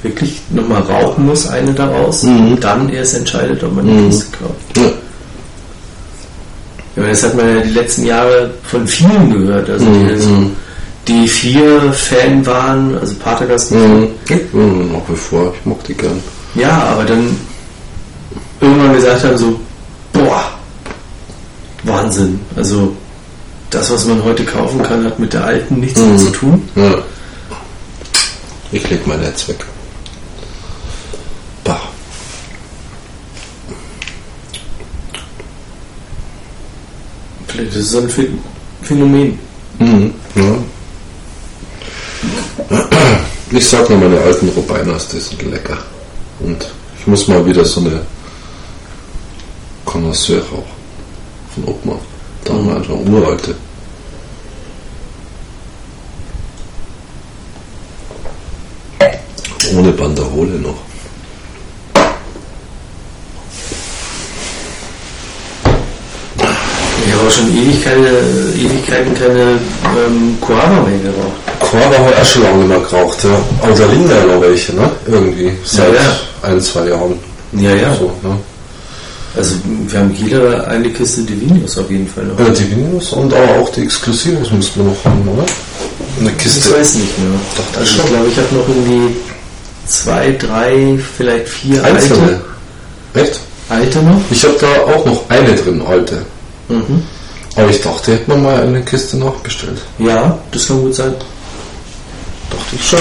[0.03, 2.53] wirklich nochmal rauchen muss, eine daraus, Mhm.
[2.53, 4.09] und dann erst entscheidet, ob man die Mhm.
[4.09, 4.77] Kiste kauft.
[4.77, 4.91] Ja.
[7.03, 10.51] Ja, das hat man ja die letzten Jahre von vielen gehört, also die, so, Mhm.
[11.07, 14.07] die vier Fan waren, also Patergast, Mhm.
[14.51, 14.91] Mhm.
[14.91, 16.19] Nach wie vor, ich mag die gern.
[16.55, 17.38] ja, aber dann
[18.59, 19.59] irgendwann gesagt haben so,
[20.11, 20.43] boah,
[21.83, 22.95] Wahnsinn, also
[23.69, 26.17] das, was man heute kaufen kann, hat mit der alten nichts mehr Mhm.
[26.17, 26.69] zu tun.
[26.75, 26.95] Ja.
[28.71, 29.65] Ich leg mein Netz weg.
[31.63, 31.79] Bah.
[37.47, 38.39] Vielleicht ist es ein Phän-
[38.81, 39.39] Phänomen.
[39.79, 40.13] Mhm.
[40.35, 40.55] Ja.
[43.51, 45.77] Ich sag nur, meine alten Robiners, die sind lecker.
[46.39, 46.65] Und
[46.99, 48.01] ich muss mal wieder so eine
[49.85, 50.65] Connoisseur auch
[51.53, 51.99] von Oppmann.
[52.45, 53.56] Damals schon uralte.
[59.76, 60.76] Ohne Banderole noch.
[67.06, 68.07] Ich habe schon ewig keine,
[68.57, 69.60] Ewigkeiten keine
[70.06, 71.41] ähm, Coava mehr geraucht.
[71.60, 73.40] Quava habe ich auch schon lange mehr geraucht, ja.
[73.61, 74.90] Aber da liegen ja noch welche, ne?
[75.07, 75.53] Irgendwie.
[75.64, 76.19] Seit ja.
[76.41, 77.18] ein, zwei Jahren.
[77.53, 77.95] Ja, ja.
[77.95, 78.38] So, ne?
[79.35, 79.55] Also
[79.87, 82.39] wir haben jeder eine Kiste Divinius auf jeden Fall noch.
[82.39, 85.45] Ja, die Venus und aber auch die Exklusivos müssen wir noch haben, oder?
[86.19, 86.73] Eine Ich Kiste.
[86.73, 87.27] weiß nicht mehr.
[87.55, 88.05] Doch, das also schon.
[88.05, 89.15] ich glaube, ich habe noch irgendwie
[89.87, 92.41] zwei, drei, vielleicht vier Einzelne.
[93.13, 93.21] alte.
[93.29, 93.39] Echt?
[93.69, 94.21] Alte noch?
[94.29, 96.25] Ich habe da auch noch eine drin, alte.
[96.67, 97.03] Mhm.
[97.55, 99.81] Aber ich dachte, hätte man mal eine Kiste nachbestellt.
[99.97, 101.13] Ja, das kann gut sein.
[102.49, 102.99] Dachte ich schon.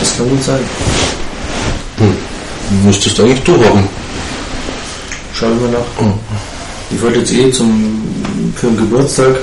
[0.00, 0.60] Das kann gut sein.
[2.84, 3.88] Müsstest du eigentlich du haben.
[5.40, 6.04] Schauen wir nach.
[6.06, 6.12] Mhm.
[6.90, 8.02] Ich wollte jetzt eh zum,
[8.56, 9.36] für den Geburtstag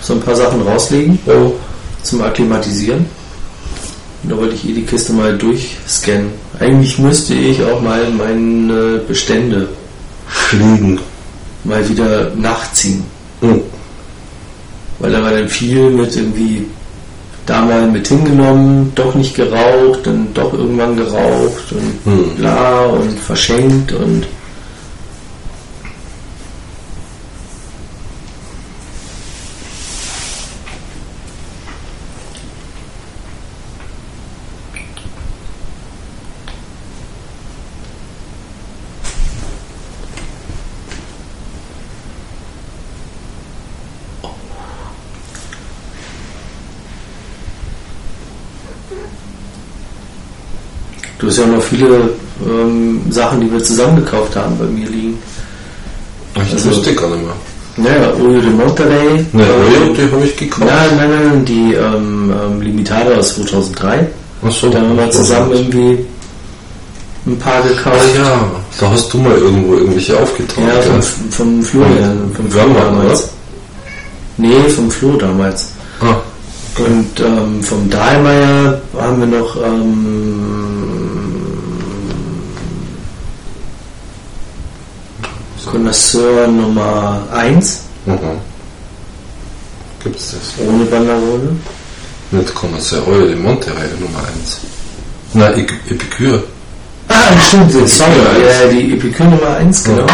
[0.00, 1.34] so ein paar Sachen rauslegen Ja.
[2.02, 3.04] zum Akklimatisieren.
[4.22, 6.30] Und da wollte ich eh die Kiste mal durchscannen.
[6.58, 9.68] Eigentlich müsste ich auch mal meine Bestände
[10.26, 10.98] Fliegen.
[11.64, 13.04] mal wieder nachziehen.
[13.40, 13.60] Mhm.
[15.00, 16.64] Weil da war dann viel mit irgendwie
[17.44, 22.36] da mal mit hingenommen, doch nicht geraucht, dann doch irgendwann geraucht und Hm.
[22.36, 24.24] bla und verschenkt und
[51.32, 52.10] Hast ja noch viele
[52.46, 55.16] ähm, Sachen, die wir zusammen gekauft haben, bei mir liegen.
[56.34, 57.32] Ich Also- wusste gar nicht mehr.
[57.78, 59.24] Naja, Oyo de Monterrey.
[59.32, 60.66] Ne, ähm, ähm, die habe ich gekauft.
[60.66, 64.08] Nein, nein, nein, die ähm, ähm, Limitada aus 2003.
[64.44, 66.04] Achso, Da haben wir zusammen irgendwie
[67.26, 68.14] ein paar Ah gekauft.
[68.14, 70.68] ja, da hast du mal irgendwo irgendwelche aufgetragen.
[70.68, 73.30] Ja, vom, vom Florian, vom Flo damals.
[74.36, 75.68] Nee, vom Flo damals.
[76.02, 76.16] Ah,
[76.76, 80.51] Und ähm, vom Dahlmeier haben wir noch ähm,
[85.72, 88.18] Connoisseur Nummer 1 mhm.
[90.04, 90.66] Gibt's das?
[90.68, 91.56] ohne Banderole.
[92.30, 94.58] Nicht Connoisseur, Euro de Monterrey Nummer 1.
[95.34, 96.42] Na, Ep- Epicure.
[97.08, 100.06] Ah, stimmt, sorry, Epicure ja, die Epicure Nummer 1, genau.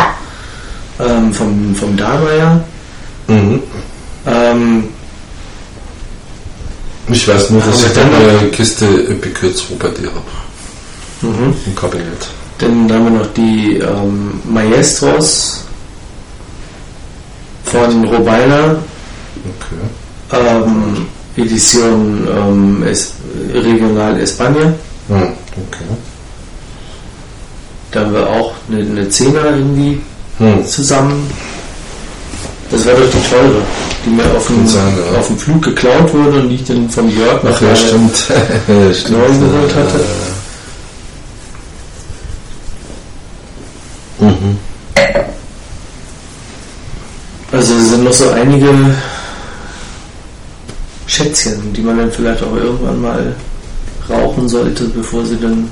[1.01, 2.63] Ähm, vom, vom Dahlmeier.
[3.29, 3.61] Mhm.
[4.27, 4.85] Ähm,
[7.11, 10.23] Ich weiß nur, dass ich dann eine Kiste Epicure 2 bei dir habe.
[11.23, 11.55] mhm.
[11.67, 12.27] Im Kabinett.
[12.59, 15.65] Dann haben wir noch die ähm, Maestros
[17.65, 18.77] von Robina,
[19.45, 19.77] Okay.
[20.33, 21.07] ähm,
[21.37, 23.15] Edition ähm, es,
[23.55, 24.73] Regional España.
[25.09, 25.23] Hm,
[25.69, 25.85] okay.
[27.93, 30.01] Da haben wir auch eine, eine Zehner irgendwie
[30.39, 30.65] Hm.
[30.67, 31.29] zusammen.
[32.71, 33.63] Das war doch die teure,
[34.05, 35.19] die mir auf dem, sein, ja.
[35.19, 38.17] auf dem Flug geklaut wurde und die ich dann vom Jörg nach Ach ja, stimmt.
[38.95, 39.19] stimmt.
[39.19, 40.01] Neu geholt hatte.
[44.21, 44.59] Mhm.
[47.53, 48.69] Also es sind noch so einige
[51.07, 53.35] Schätzchen, die man dann vielleicht auch irgendwann mal
[54.11, 55.71] rauchen sollte, bevor sie dann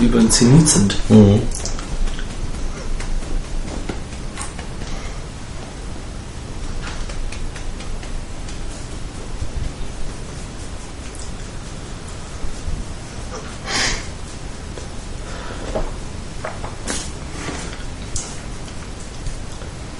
[0.00, 0.96] über den Zenit sind.
[1.08, 1.40] Mhm.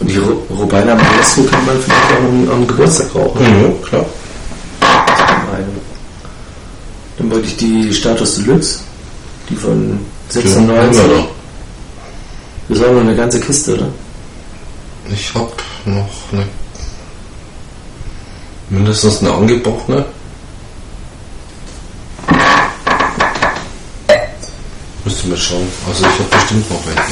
[0.01, 3.43] Die Ru- Rubeiner Maestro kann man vielleicht auch am, am Geburtstag rauchen.
[3.45, 4.05] Mhm, klar.
[4.81, 5.67] Eine.
[7.19, 8.81] Dann wollte ich die Status Deluxe,
[9.49, 9.99] die von
[10.29, 11.03] 96.
[11.07, 11.25] Ja, ja.
[12.69, 13.89] Das war noch eine ganze Kiste, oder?
[15.11, 15.53] Ich hab
[15.87, 16.47] noch eine.
[18.69, 20.05] Mindestens eine angebrochene.
[25.05, 25.67] Müsste mal schauen.
[25.89, 27.03] Also ich habe bestimmt noch welche.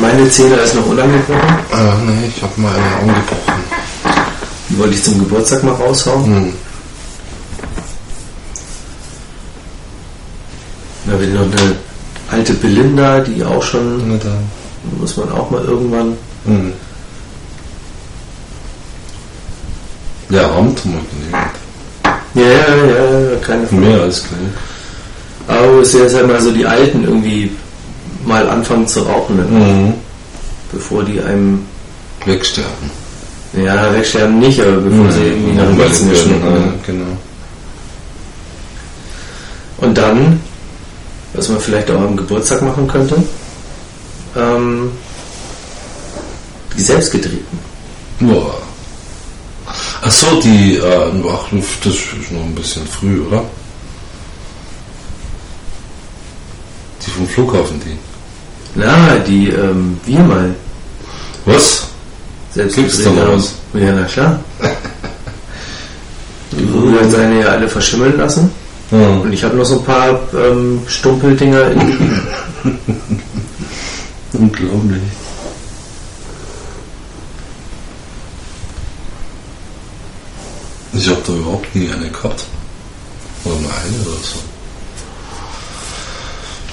[0.00, 1.58] Meine, Zähne ist noch unangebrochen.
[1.72, 3.64] Ah, nee, ich habe mal eine angebrochen.
[4.68, 6.24] Die wollte ich zum Geburtstag mal raushauen.
[6.24, 6.52] Hm.
[11.06, 11.85] Da habe ich noch eine
[12.30, 14.20] alte Belinda, die auch schon,
[15.00, 16.16] muss man auch mal irgendwann.
[16.44, 16.72] Hm.
[20.30, 21.56] Ja, wir genügend.
[22.34, 23.80] Ja, ja, ja, ja, keine Frage.
[23.80, 24.52] Mehr als genug.
[25.48, 27.52] Aber es ist ja mal so die Alten irgendwie
[28.24, 29.42] mal anfangen zu rauchen, ne?
[29.44, 29.94] Mhm.
[30.72, 31.64] bevor die einem,
[32.24, 32.90] Wegsterben.
[33.52, 37.16] ja, wegsterben nicht, aber bevor sie irgendwie nach dem Langweilig nächsten werden, geschnitten ja, genau.
[39.78, 40.40] Und dann,
[41.36, 43.22] was man vielleicht auch am Geburtstag machen könnte,
[44.36, 44.90] ähm,
[46.76, 47.58] die selbstgetriebenen.
[48.20, 48.54] Boah.
[50.02, 51.48] Ach so, die, äh, ach,
[51.84, 53.44] das ist noch ein bisschen früh, oder?
[57.04, 57.96] Die vom Flughafen, die.
[58.74, 60.54] Na, die ähm, wir mal
[61.46, 61.86] Was?
[62.54, 63.54] Gibt's da noch was?
[63.74, 64.40] Ja, na klar.
[66.52, 68.50] Die wurden dann seine ja alle verschimmeln lassen.
[69.00, 69.08] Ja.
[69.20, 71.80] Und ich habe noch so ein paar ähm, Stumpeldinger in
[74.32, 75.00] Unglaublich.
[80.92, 82.44] Ich habe da überhaupt nie eine gehabt.
[83.44, 84.36] Oder nur eine oder so.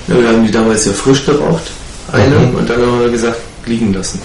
[0.08, 1.72] Ja, wir haben die damals ja frisch geraucht,
[2.12, 2.56] eine, Mhm.
[2.56, 4.22] und dann haben wir gesagt, liegen lassen.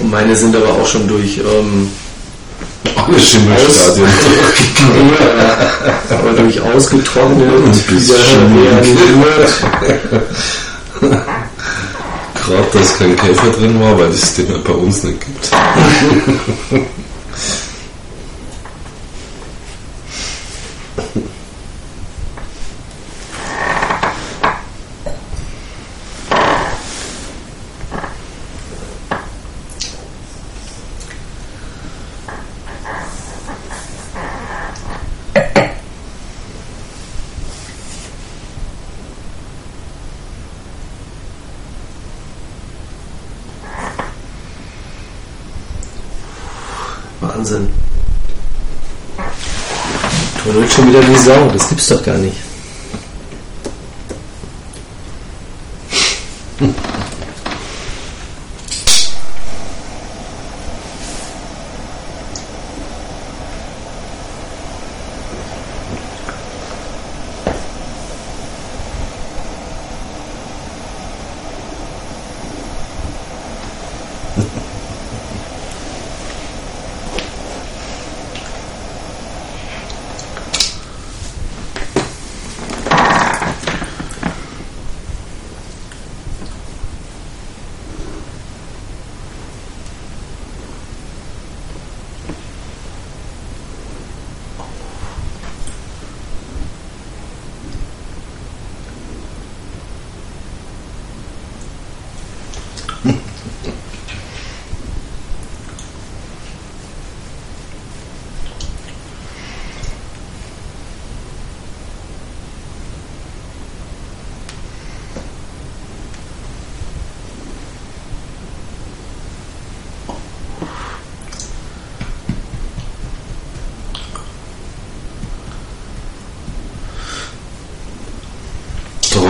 [0.00, 1.88] und meine sind aber auch schon durch, ähm,
[2.96, 4.08] Alle Schimmelstadien.
[6.08, 8.14] ja, aber durch ausgetrocknet, Und wieder
[8.54, 9.52] reanimiert.
[11.00, 15.50] Gerade, dass kein Käfer drin war, weil es den bei uns nicht gibt.
[51.16, 52.51] Sau, das gibt's doch gar nicht.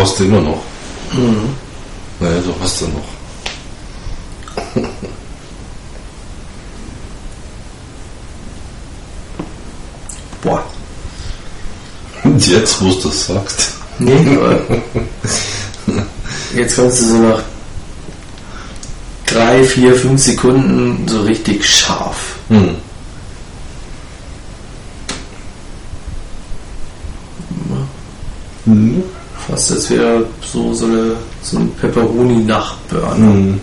[0.03, 0.61] Hast du immer noch.
[1.13, 1.51] Mhm.
[2.19, 3.05] Naja, du hast du noch.
[10.43, 10.65] Boah.
[12.25, 13.75] Und jetzt, wo du das sagst.
[14.01, 14.59] Nee, aber
[16.57, 17.43] jetzt kannst du so nach
[19.27, 22.41] drei, vier, fünf Sekunden so richtig scharf.
[22.49, 22.75] Hm.
[28.65, 29.05] Hm.
[29.63, 33.15] Fast als wäre so, so, eine, so ein Pepperoni-Nachburner.
[33.15, 33.61] Hm.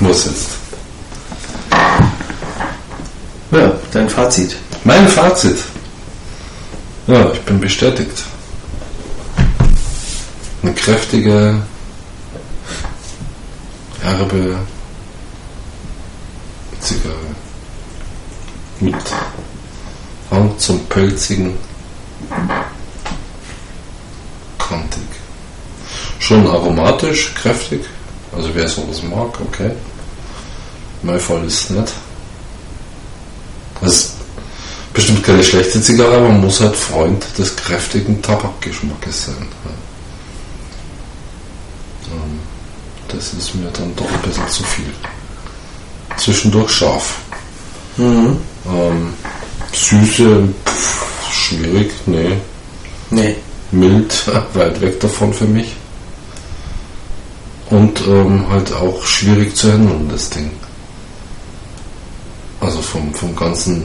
[0.00, 0.50] was jetzt?
[3.52, 4.56] Ja, dein Fazit.
[4.84, 5.56] Mein Fazit.
[7.06, 8.24] Ja, ich bin bestätigt.
[10.84, 11.62] Kräftige,
[14.00, 14.58] herbe
[16.80, 17.14] Zigarre.
[18.80, 18.94] Mit
[20.30, 21.56] Hang zum Pelzigen.
[24.58, 25.02] Kantig.
[26.18, 27.84] Schon aromatisch, kräftig.
[28.34, 29.70] Also wer sowas mag, okay.
[31.02, 31.92] Mein Fall ist nicht.
[33.80, 34.12] Das ist
[34.92, 39.48] bestimmt keine schlechte Zigarre, man muss halt Freund des kräftigen Tabakgeschmackes sein.
[42.06, 42.40] Ähm,
[43.12, 44.92] Das ist mir dann doch ein bisschen zu viel.
[46.16, 47.16] Zwischendurch scharf.
[47.96, 48.38] Mhm.
[48.66, 49.14] Ähm,
[49.72, 52.36] Süße, pff, schwierig, nee.
[53.10, 53.36] Nee.
[53.70, 55.74] Mild, weit weg davon für mich.
[57.70, 60.50] Und ähm, halt auch schwierig zu handeln, das Ding.
[62.60, 63.84] Also vom, vom ganzen,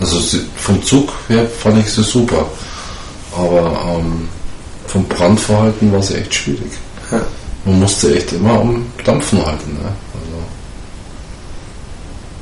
[0.00, 0.18] also
[0.56, 2.46] vom Zug her fand ich sie super.
[3.36, 4.28] Aber ähm,
[4.86, 6.72] vom Brandverhalten war sie echt schwierig.
[7.12, 7.20] Ja.
[7.68, 9.74] Man musste echt immer am Dampfen halten.
[9.74, 9.88] Ne?
[10.14, 10.38] Also,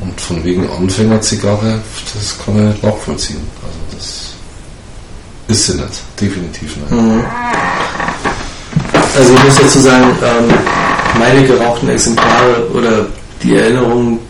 [0.08, 1.80] und von wegen Anfängerzigarre,
[2.14, 3.40] das kann ich nicht nachvollziehen.
[3.60, 4.34] Also das
[5.48, 6.90] ist sie nicht, definitiv nicht.
[6.92, 7.24] Mhm.
[9.18, 10.54] Also ich muss dazu sagen, ähm,
[11.18, 13.06] meine gerauchten Exemplare oder
[13.42, 14.20] die Erinnerungen,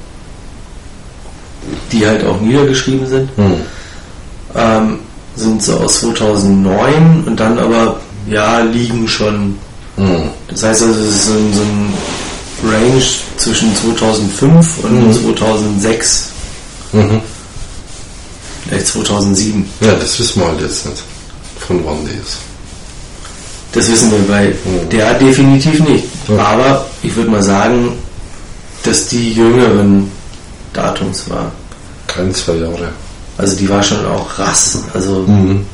[1.92, 3.54] die halt auch niedergeschrieben sind, Hm.
[4.54, 4.98] ähm,
[5.34, 8.00] sind so aus 2009 und dann aber,
[8.30, 9.58] ja, liegen schon.
[9.96, 10.30] Hm.
[10.48, 11.94] Das heißt also, es ist so ein, so ein
[12.70, 13.02] Range
[13.36, 15.12] zwischen 2005 und Mhm.
[15.12, 16.28] 2006,
[16.92, 17.20] Mhm.
[18.68, 19.68] vielleicht 2007.
[19.80, 21.02] Ja, das wissen wir halt jetzt nicht,
[21.66, 22.38] von wann die ist.
[23.72, 24.88] Das wissen wir bei Mhm.
[24.90, 26.04] der definitiv nicht.
[26.28, 26.38] Ja.
[26.38, 27.92] Aber ich würde mal sagen,
[28.84, 30.10] dass die jüngeren
[30.72, 31.50] Datums war.
[32.06, 32.90] Keine zwei Jahre.
[33.38, 34.78] Also die war schon auch rass.
[34.94, 35.66] Also Mhm.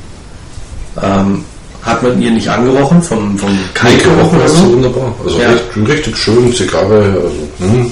[1.00, 1.44] ähm,
[1.82, 4.72] hat man ihr nicht angerochen vom, vom Nee, Kaltgeruch gerochen oder so?
[4.72, 5.14] wunderbar.
[5.24, 5.48] Also Ja.
[5.50, 7.90] richtig, richtig schön, Zigarre, also hm,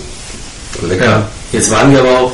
[0.88, 1.04] lecker.
[1.04, 1.22] Ja.
[1.52, 2.32] Jetzt waren wir aber auch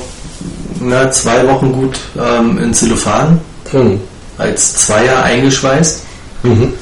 [0.80, 3.98] na, zwei Wochen gut ähm, in Zellophan Hm.
[4.38, 6.02] als Zweier eingeschweißt.
[6.42, 6.72] Mhm.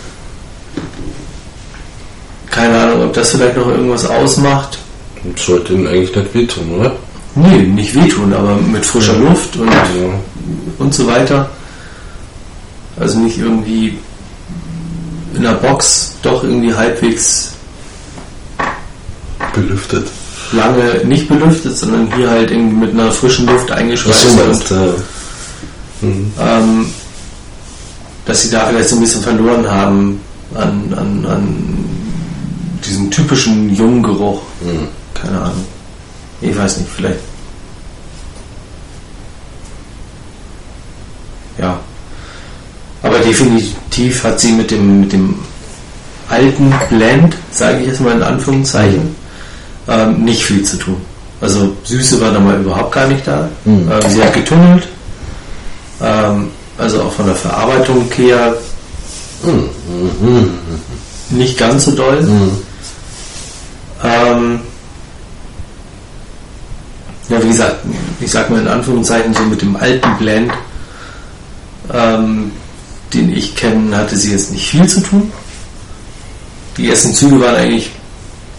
[2.50, 4.78] Keine Ahnung, ob das vielleicht noch irgendwas ausmacht.
[5.24, 6.92] Und sollte ihnen eigentlich nicht wehtun, oder?
[7.36, 9.82] Nee, nicht wehtun, aber mit frischer Luft und, Ja.
[10.78, 11.48] und so weiter.
[13.00, 13.98] Also nicht irgendwie
[15.34, 17.52] in der Box doch irgendwie halbwegs
[19.54, 20.06] Belüftet.
[20.52, 24.94] lange nicht belüftet, sondern hier halt irgendwie mit einer frischen Luft eingeschweißt du?
[26.00, 26.32] Mhm.
[26.40, 26.86] ähm,
[28.26, 30.20] dass sie da vielleicht so ein bisschen verloren haben
[30.54, 31.84] an, an, an
[32.84, 34.42] diesem typischen Junggeruch.
[34.60, 34.88] Mhm.
[35.14, 35.64] Keine Ahnung.
[36.40, 37.20] Ich weiß nicht, vielleicht.
[41.58, 41.78] Ja.
[43.02, 45.36] Aber definitiv hat sie mit dem, mit dem
[46.28, 49.14] alten Blend, sage ich jetzt mal in Anführungszeichen,
[49.88, 50.96] ähm, nicht viel zu tun.
[51.40, 53.48] Also Süße war da mal überhaupt gar nicht da.
[53.64, 53.90] Mhm.
[53.90, 54.88] Ähm, sie hat getunnelt.
[56.00, 56.48] Ähm,
[56.78, 58.54] also auch von der Verarbeitung her
[59.44, 60.50] Mhm.
[61.30, 62.22] nicht ganz so doll.
[62.22, 62.50] Mhm.
[67.28, 67.76] Ja, wie gesagt,
[68.20, 70.52] ich sag mal in Anführungszeichen so mit dem alten Blend,
[71.92, 72.52] ähm,
[73.14, 75.30] den ich kenne, hatte sie jetzt nicht viel zu tun.
[76.76, 77.90] Die ersten Züge waren eigentlich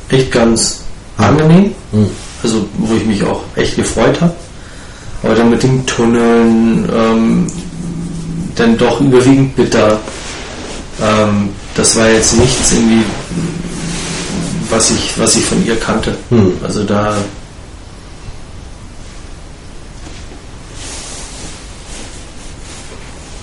[0.09, 0.81] echt ganz
[1.17, 2.09] angenehm, Mhm.
[2.43, 4.33] also wo ich mich auch echt gefreut habe.
[5.23, 7.47] Aber dann mit dem Tunneln, ähm,
[8.55, 9.99] dann doch überwiegend bitter.
[11.01, 13.03] Ähm, das war jetzt nichts irgendwie,
[14.69, 16.15] was ich, was ich von ihr kannte.
[16.29, 16.53] Mhm.
[16.63, 17.17] Also da.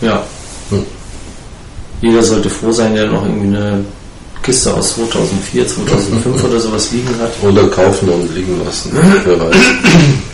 [0.00, 0.24] Ja.
[2.02, 3.84] Jeder sollte froh sein, der noch irgendwie eine
[4.42, 7.30] Kiste aus 2004, 2005 oder sowas liegen hat.
[7.42, 8.90] Oder kaufen und liegen lassen.
[9.24, 9.54] Wer weiß.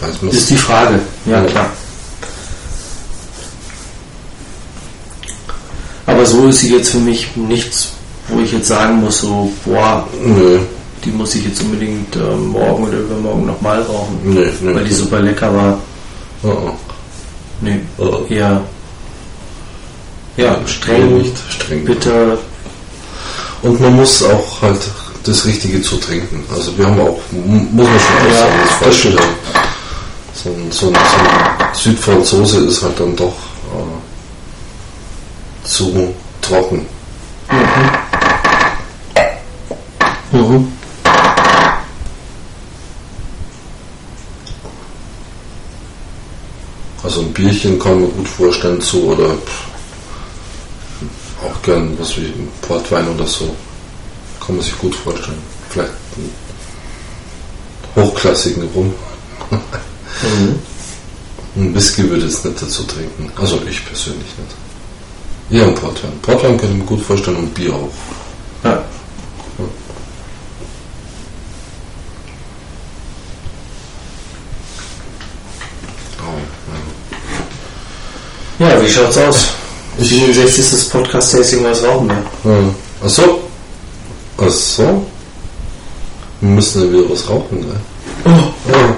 [0.00, 0.30] weiß man.
[0.32, 0.98] Ist die Frage.
[1.26, 1.44] Ja, Ja.
[1.44, 1.70] klar.
[6.06, 7.90] Aber so ist sie jetzt für mich nichts,
[8.28, 10.58] wo ich jetzt sagen muss, so, boah, Nö,
[11.04, 14.18] die muss ich jetzt unbedingt ähm, morgen oder übermorgen nochmal rauchen.
[14.24, 14.74] nö, nö.
[14.74, 15.78] Weil die super lecker war.
[16.42, 16.70] Oh, oh.
[17.60, 18.22] Nee, Oh.
[18.28, 18.62] eher
[20.38, 21.84] ja, streng, nicht, streng.
[21.84, 22.38] bitter.
[23.60, 24.80] Und man muss auch halt
[25.24, 26.44] das Richtige zu trinken.
[26.54, 29.16] Also wir haben auch, muss man schon ja, sagen, das Falsche.
[30.32, 33.98] So ein, so, ein, so ein Südfranzose ist halt dann doch äh,
[35.66, 36.86] zu trocken.
[40.30, 40.38] Mhm.
[40.40, 40.72] Mhm.
[47.02, 49.34] Also ein Bierchen kann man gut vorstellen zu oder
[51.42, 53.54] auch gern was wie ein Portwein oder so.
[54.44, 55.42] Kann man sich gut vorstellen.
[55.70, 56.32] Vielleicht einen
[57.96, 58.94] hochklassigen Rum.
[59.50, 60.58] Mhm.
[61.56, 63.32] Ein Whisky würde ich jetzt nicht dazu trinken.
[63.36, 65.60] Also ich persönlich nicht.
[65.60, 66.12] Eher ein Portwein.
[66.22, 67.90] Portwein könnte ich mir gut vorstellen und Bier auch.
[68.62, 68.84] Ja.
[78.58, 79.48] Ja, wie schaut's aus?
[79.98, 80.90] Ich- 67.
[80.90, 82.52] Podcast-Tasting, was rauchen wir?
[82.52, 82.58] ja.
[83.04, 83.40] Ach so.
[84.38, 85.02] Ach so.
[86.40, 87.80] Wir müssen ja wieder was rauchen, gell?
[88.24, 88.96] Oh, Ja.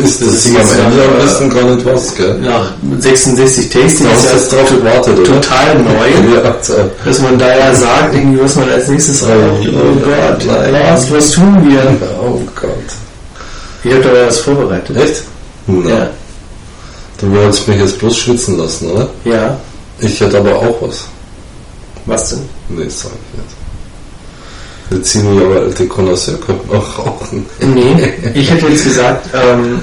[0.00, 2.38] Ist das, Das Ding ist am Ende ja- am besten gar nicht was, gell?
[2.40, 5.40] nach 66 Tasting ist jetzt drauf gewartet, oder?
[5.40, 6.74] total neu, Ja, so.
[7.04, 9.32] dass man da ja sagt, irgendwie, was man als nächstes raucht.
[9.68, 10.74] Oh Gott, Nein.
[10.90, 11.96] was, was tun wir?
[12.20, 12.70] Oh Gott.
[13.84, 14.96] Ich hab da was vorbereitet.
[14.96, 15.22] Echt?
[15.68, 16.10] Na, Ja.
[17.20, 19.08] Du wolltest mich jetzt bloß schwitzen lassen, oder?
[19.24, 19.56] Ja,
[19.98, 21.04] Ich hätte aber auch was.
[22.04, 22.48] was denn?
[22.68, 23.56] Nee, das sag ich nicht.
[24.90, 27.44] Der ziehen aber alte Connoisseur könnten auch rauchen.
[27.60, 29.82] Nee, ich hätte jetzt gesagt, ähm,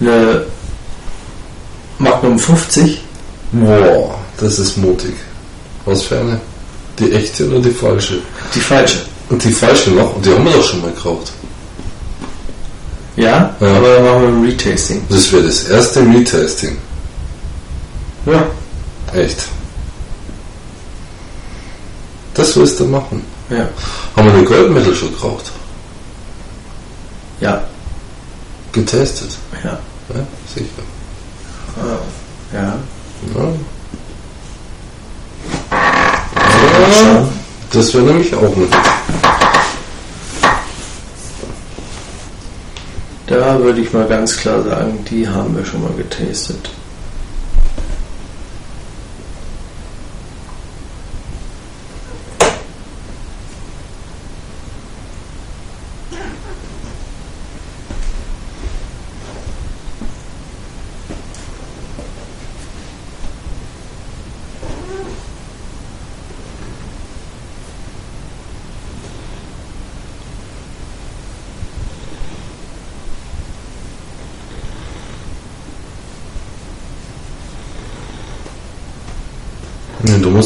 [0.00, 0.44] eine
[1.98, 3.00] Magnum 50.
[3.52, 5.14] Boah, das ist mutig.
[5.84, 6.40] Was für eine?
[6.98, 8.20] Die echte oder die falsche?
[8.54, 8.98] Die falsche.
[9.30, 10.20] Und die falsche noch?
[10.22, 11.32] Die haben wir doch schon mal geraucht.
[13.16, 13.66] Ja, Ja.
[13.66, 15.02] aber dann machen wir ein Retasting.
[15.08, 16.76] Das wäre das erste Retasting.
[18.26, 18.46] Ja.
[19.12, 19.48] Echt.
[22.34, 23.24] Das willst du machen.
[23.48, 23.68] Ja.
[24.16, 25.50] Haben wir eine Goldmedal schon geraucht?
[27.40, 27.62] Ja.
[28.72, 29.36] Getestet?
[29.64, 29.78] Ja.
[30.14, 30.82] Ja, sicher.
[32.52, 32.60] Ja.
[32.60, 32.78] Ja.
[36.80, 37.28] Ja,
[37.72, 38.68] das wäre nämlich auch ein
[43.26, 46.70] Da würde ich mal ganz klar sagen, die haben wir schon mal getastet.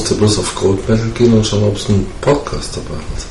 [0.05, 2.99] Du musst ja bloß auf Gold Metal gehen und schauen, ob es einen Podcast dabei
[3.01, 3.25] hat.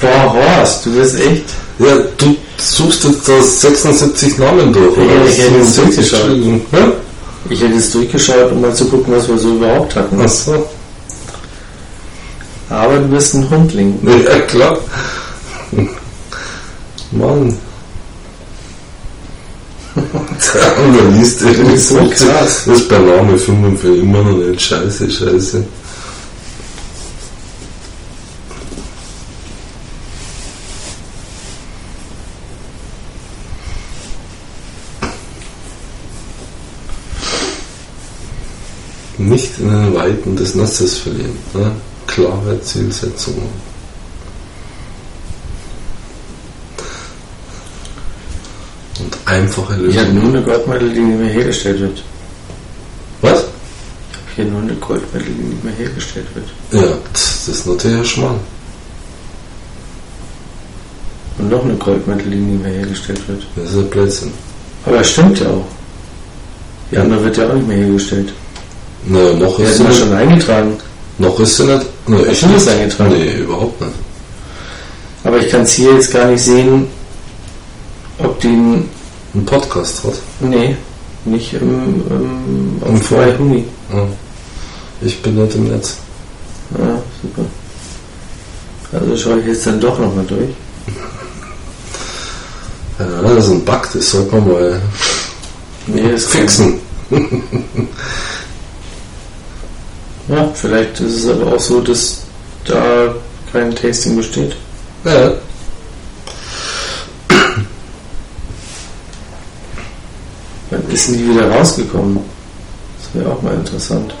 [0.00, 1.44] Boah, Horst, du bist echt.
[1.78, 5.14] Ja, du suchst jetzt da 76 Namen durch, oder?
[5.14, 6.30] Ja, ich hätte es durchgeschaut.
[6.72, 6.92] Ja?
[7.48, 10.20] Ich hätte jetzt durchgeschaut, um mal zu gucken, was wir so überhaupt hatten.
[10.22, 10.68] Ach so.
[12.68, 13.98] Aber du bist ein Hundling.
[14.04, 14.78] Ja, klar.
[17.10, 17.56] Mann.
[20.52, 22.64] Der andere liest irgendwie so krass.
[22.66, 24.60] Das ist bei Name 5 für immer noch nicht.
[24.60, 25.64] Scheiße, scheiße.
[39.18, 41.38] Nicht in den Weiten des Netzes verlieren.
[41.54, 41.70] Ne?
[42.08, 43.36] Klare Zielsetzung.
[49.30, 52.02] Einfache Ich habe nur eine Goldmedal, die nicht mehr hergestellt wird.
[53.22, 53.38] Was?
[53.38, 56.82] Ich habe hier nur eine Goldmedal, die nicht mehr hergestellt wird.
[56.84, 58.40] Ja, das ist natürlich Schmarrn.
[61.38, 63.46] Und noch eine Goldmedal, die nicht mehr hergestellt wird.
[63.56, 64.32] Das ist ein Blödsinn.
[64.84, 65.66] Aber das stimmt ja auch.
[66.90, 68.32] Die andere wird ja auch nicht mehr hergestellt.
[69.06, 69.98] Naja, noch ist sie nicht.
[69.98, 70.76] schon eingetragen.
[71.18, 71.86] Noch ist sie nicht.
[72.08, 72.68] Hast ich nicht.
[72.68, 73.12] eingetragen?
[73.12, 73.92] Nee, überhaupt nicht.
[75.22, 76.86] Aber ich kann es hier jetzt gar nicht sehen,
[78.18, 78.82] ob die.
[79.34, 80.14] N- Ein Podcast hat.
[80.40, 80.76] Nee,
[81.24, 83.64] nicht im, im, Im My Huni.
[83.92, 84.06] Ja.
[85.02, 85.96] Ich bin nicht im Netz.
[86.78, 87.44] Ja, super.
[88.92, 90.50] Also schaue ich jetzt dann doch nochmal durch.
[92.98, 94.80] Ja, das ist ein Bug, das sollte man mal
[95.86, 96.74] Nee, das kann- fixen.
[100.28, 102.18] Ja, vielleicht ist es aber auch so, dass
[102.64, 103.14] da
[103.52, 104.54] kein Tasting besteht.
[105.04, 105.32] Ja.
[110.70, 112.18] Wann ist denn die wieder rausgekommen?
[112.98, 114.14] Das wäre auch mal interessant.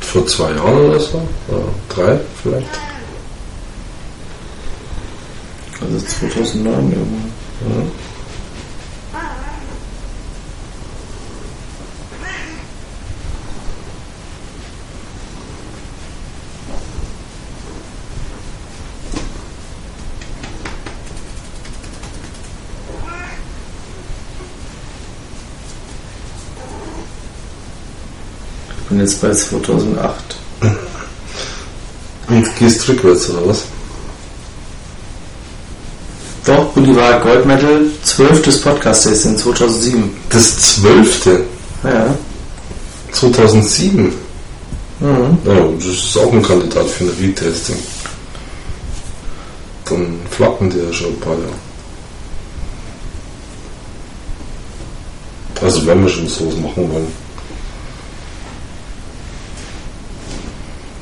[0.00, 1.22] Vor zwei Jahren oder so.
[1.48, 2.66] Oder drei vielleicht.
[5.80, 7.32] Also 2009 irgendwann.
[7.68, 8.13] Ja.
[29.04, 30.36] Jetzt bei 2008.
[32.28, 33.64] Und gehst rückwärts, oder was?
[36.46, 38.62] Doch, Boulevard Gold Medal, 12.
[38.62, 40.10] Podcast in 2007.
[40.30, 41.44] Das zwölfte,
[41.82, 42.14] Ja.
[43.12, 44.12] 2007.
[45.00, 45.38] Mhm.
[45.44, 47.76] Ja, das ist auch ein Kandidat für ein Retesting.
[49.84, 51.52] Dann flacken die ja schon ein paar Jahre.
[55.62, 57.23] Also wenn wir schon sowas machen wollen.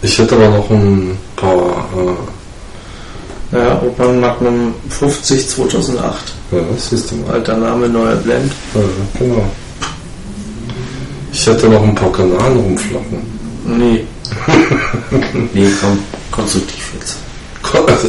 [0.02, 6.32] Ich hätte aber noch ein paar, äh, Ja, Opern Magnum 50 2008.
[6.50, 7.34] ja, das siehst du mal.
[7.34, 8.52] Alter Name, neuer Blend.
[8.74, 8.80] Ja,
[9.18, 9.44] genau.
[11.32, 13.22] Ich hätte noch ein paar Kanalen rumflacken.
[13.64, 14.04] Nee.
[15.52, 15.98] nee, komm,
[16.30, 17.16] konstruktiv jetzt.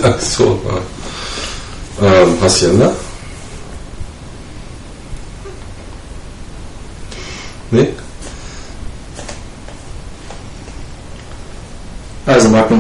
[0.04, 2.08] Ach so, ja.
[2.08, 2.92] Ähm, Hacienda?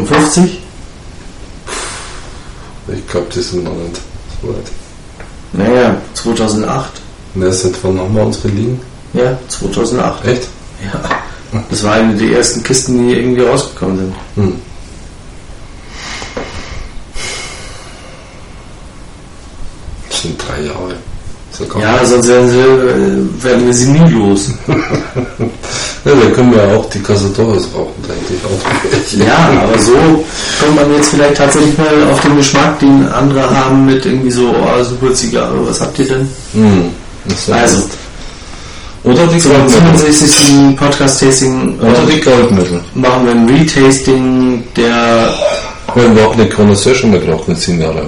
[0.01, 0.59] 55?
[2.95, 4.01] Ich glaube, die sind noch nicht
[4.41, 4.71] so weit.
[5.53, 6.91] Naja, 2008.
[7.35, 8.79] Ne, sind wir nochmal unsere liegen?
[9.13, 10.25] Ja, 2008.
[10.25, 10.47] Echt?
[10.83, 11.61] Ja.
[11.69, 14.15] Das war eine der ersten Kisten, die irgendwie rausgekommen sind.
[14.35, 14.55] Hm.
[20.09, 20.95] Das sind drei Jahre.
[21.79, 24.49] Ja, sonst werden, sie, äh, werden wir sie nie los.
[26.05, 29.25] ja, da können wir ja auch die Casadores rauchen, denke ich auch.
[29.27, 33.85] Ja, aber so kommt man jetzt vielleicht tatsächlich mal auf den Geschmack, den andere haben
[33.85, 36.29] mit irgendwie so, oh, super Zigarre, was habt ihr denn?
[36.53, 36.89] Hm.
[37.51, 37.87] Also, echt.
[39.03, 39.95] Oder die zum Goldmittel.
[39.97, 40.77] 65.
[40.77, 42.81] Podcast-Tasting Oder äh, die Goldmittel.
[42.93, 45.33] machen wir ein Retasting der,
[45.93, 48.01] Wir haben auch eine Connoisseur schon mal geraucht, eine 10 Jahre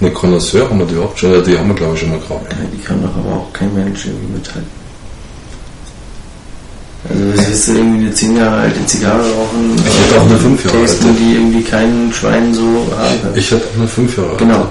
[0.00, 2.46] Eine Connoisseur haben wir die überhaupt schon, die haben wir glaube ich schon mal geraucht.
[2.50, 4.78] Ja, die kann doch aber auch kein Mensch irgendwie mithalten.
[7.08, 9.76] Also was willst du irgendwie eine 10 Jahre alte Zigarre rauchen?
[9.76, 11.18] Ich hätte auch eine fünf Jahre tasten, alte.
[11.20, 12.62] die irgendwie kein Schwein so
[12.96, 13.36] haben kann.
[13.36, 14.44] Ich hätte auch eine 5 Jahre alte.
[14.44, 14.68] Genau.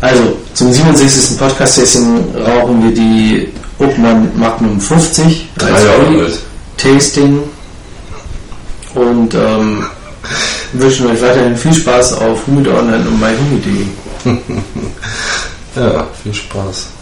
[0.00, 1.38] Also, zum 67.
[1.38, 3.48] Podcast-Tasting rauchen wir die
[3.78, 6.38] Obmann Magnum 50 Drei Jahre alt.
[6.76, 7.40] Tasting
[8.94, 9.84] und ähm,
[10.72, 13.86] wünschen euch weiterhin viel Spaß auf Humid Online und myhumid.de.
[15.76, 16.93] Ja, viel Spaß.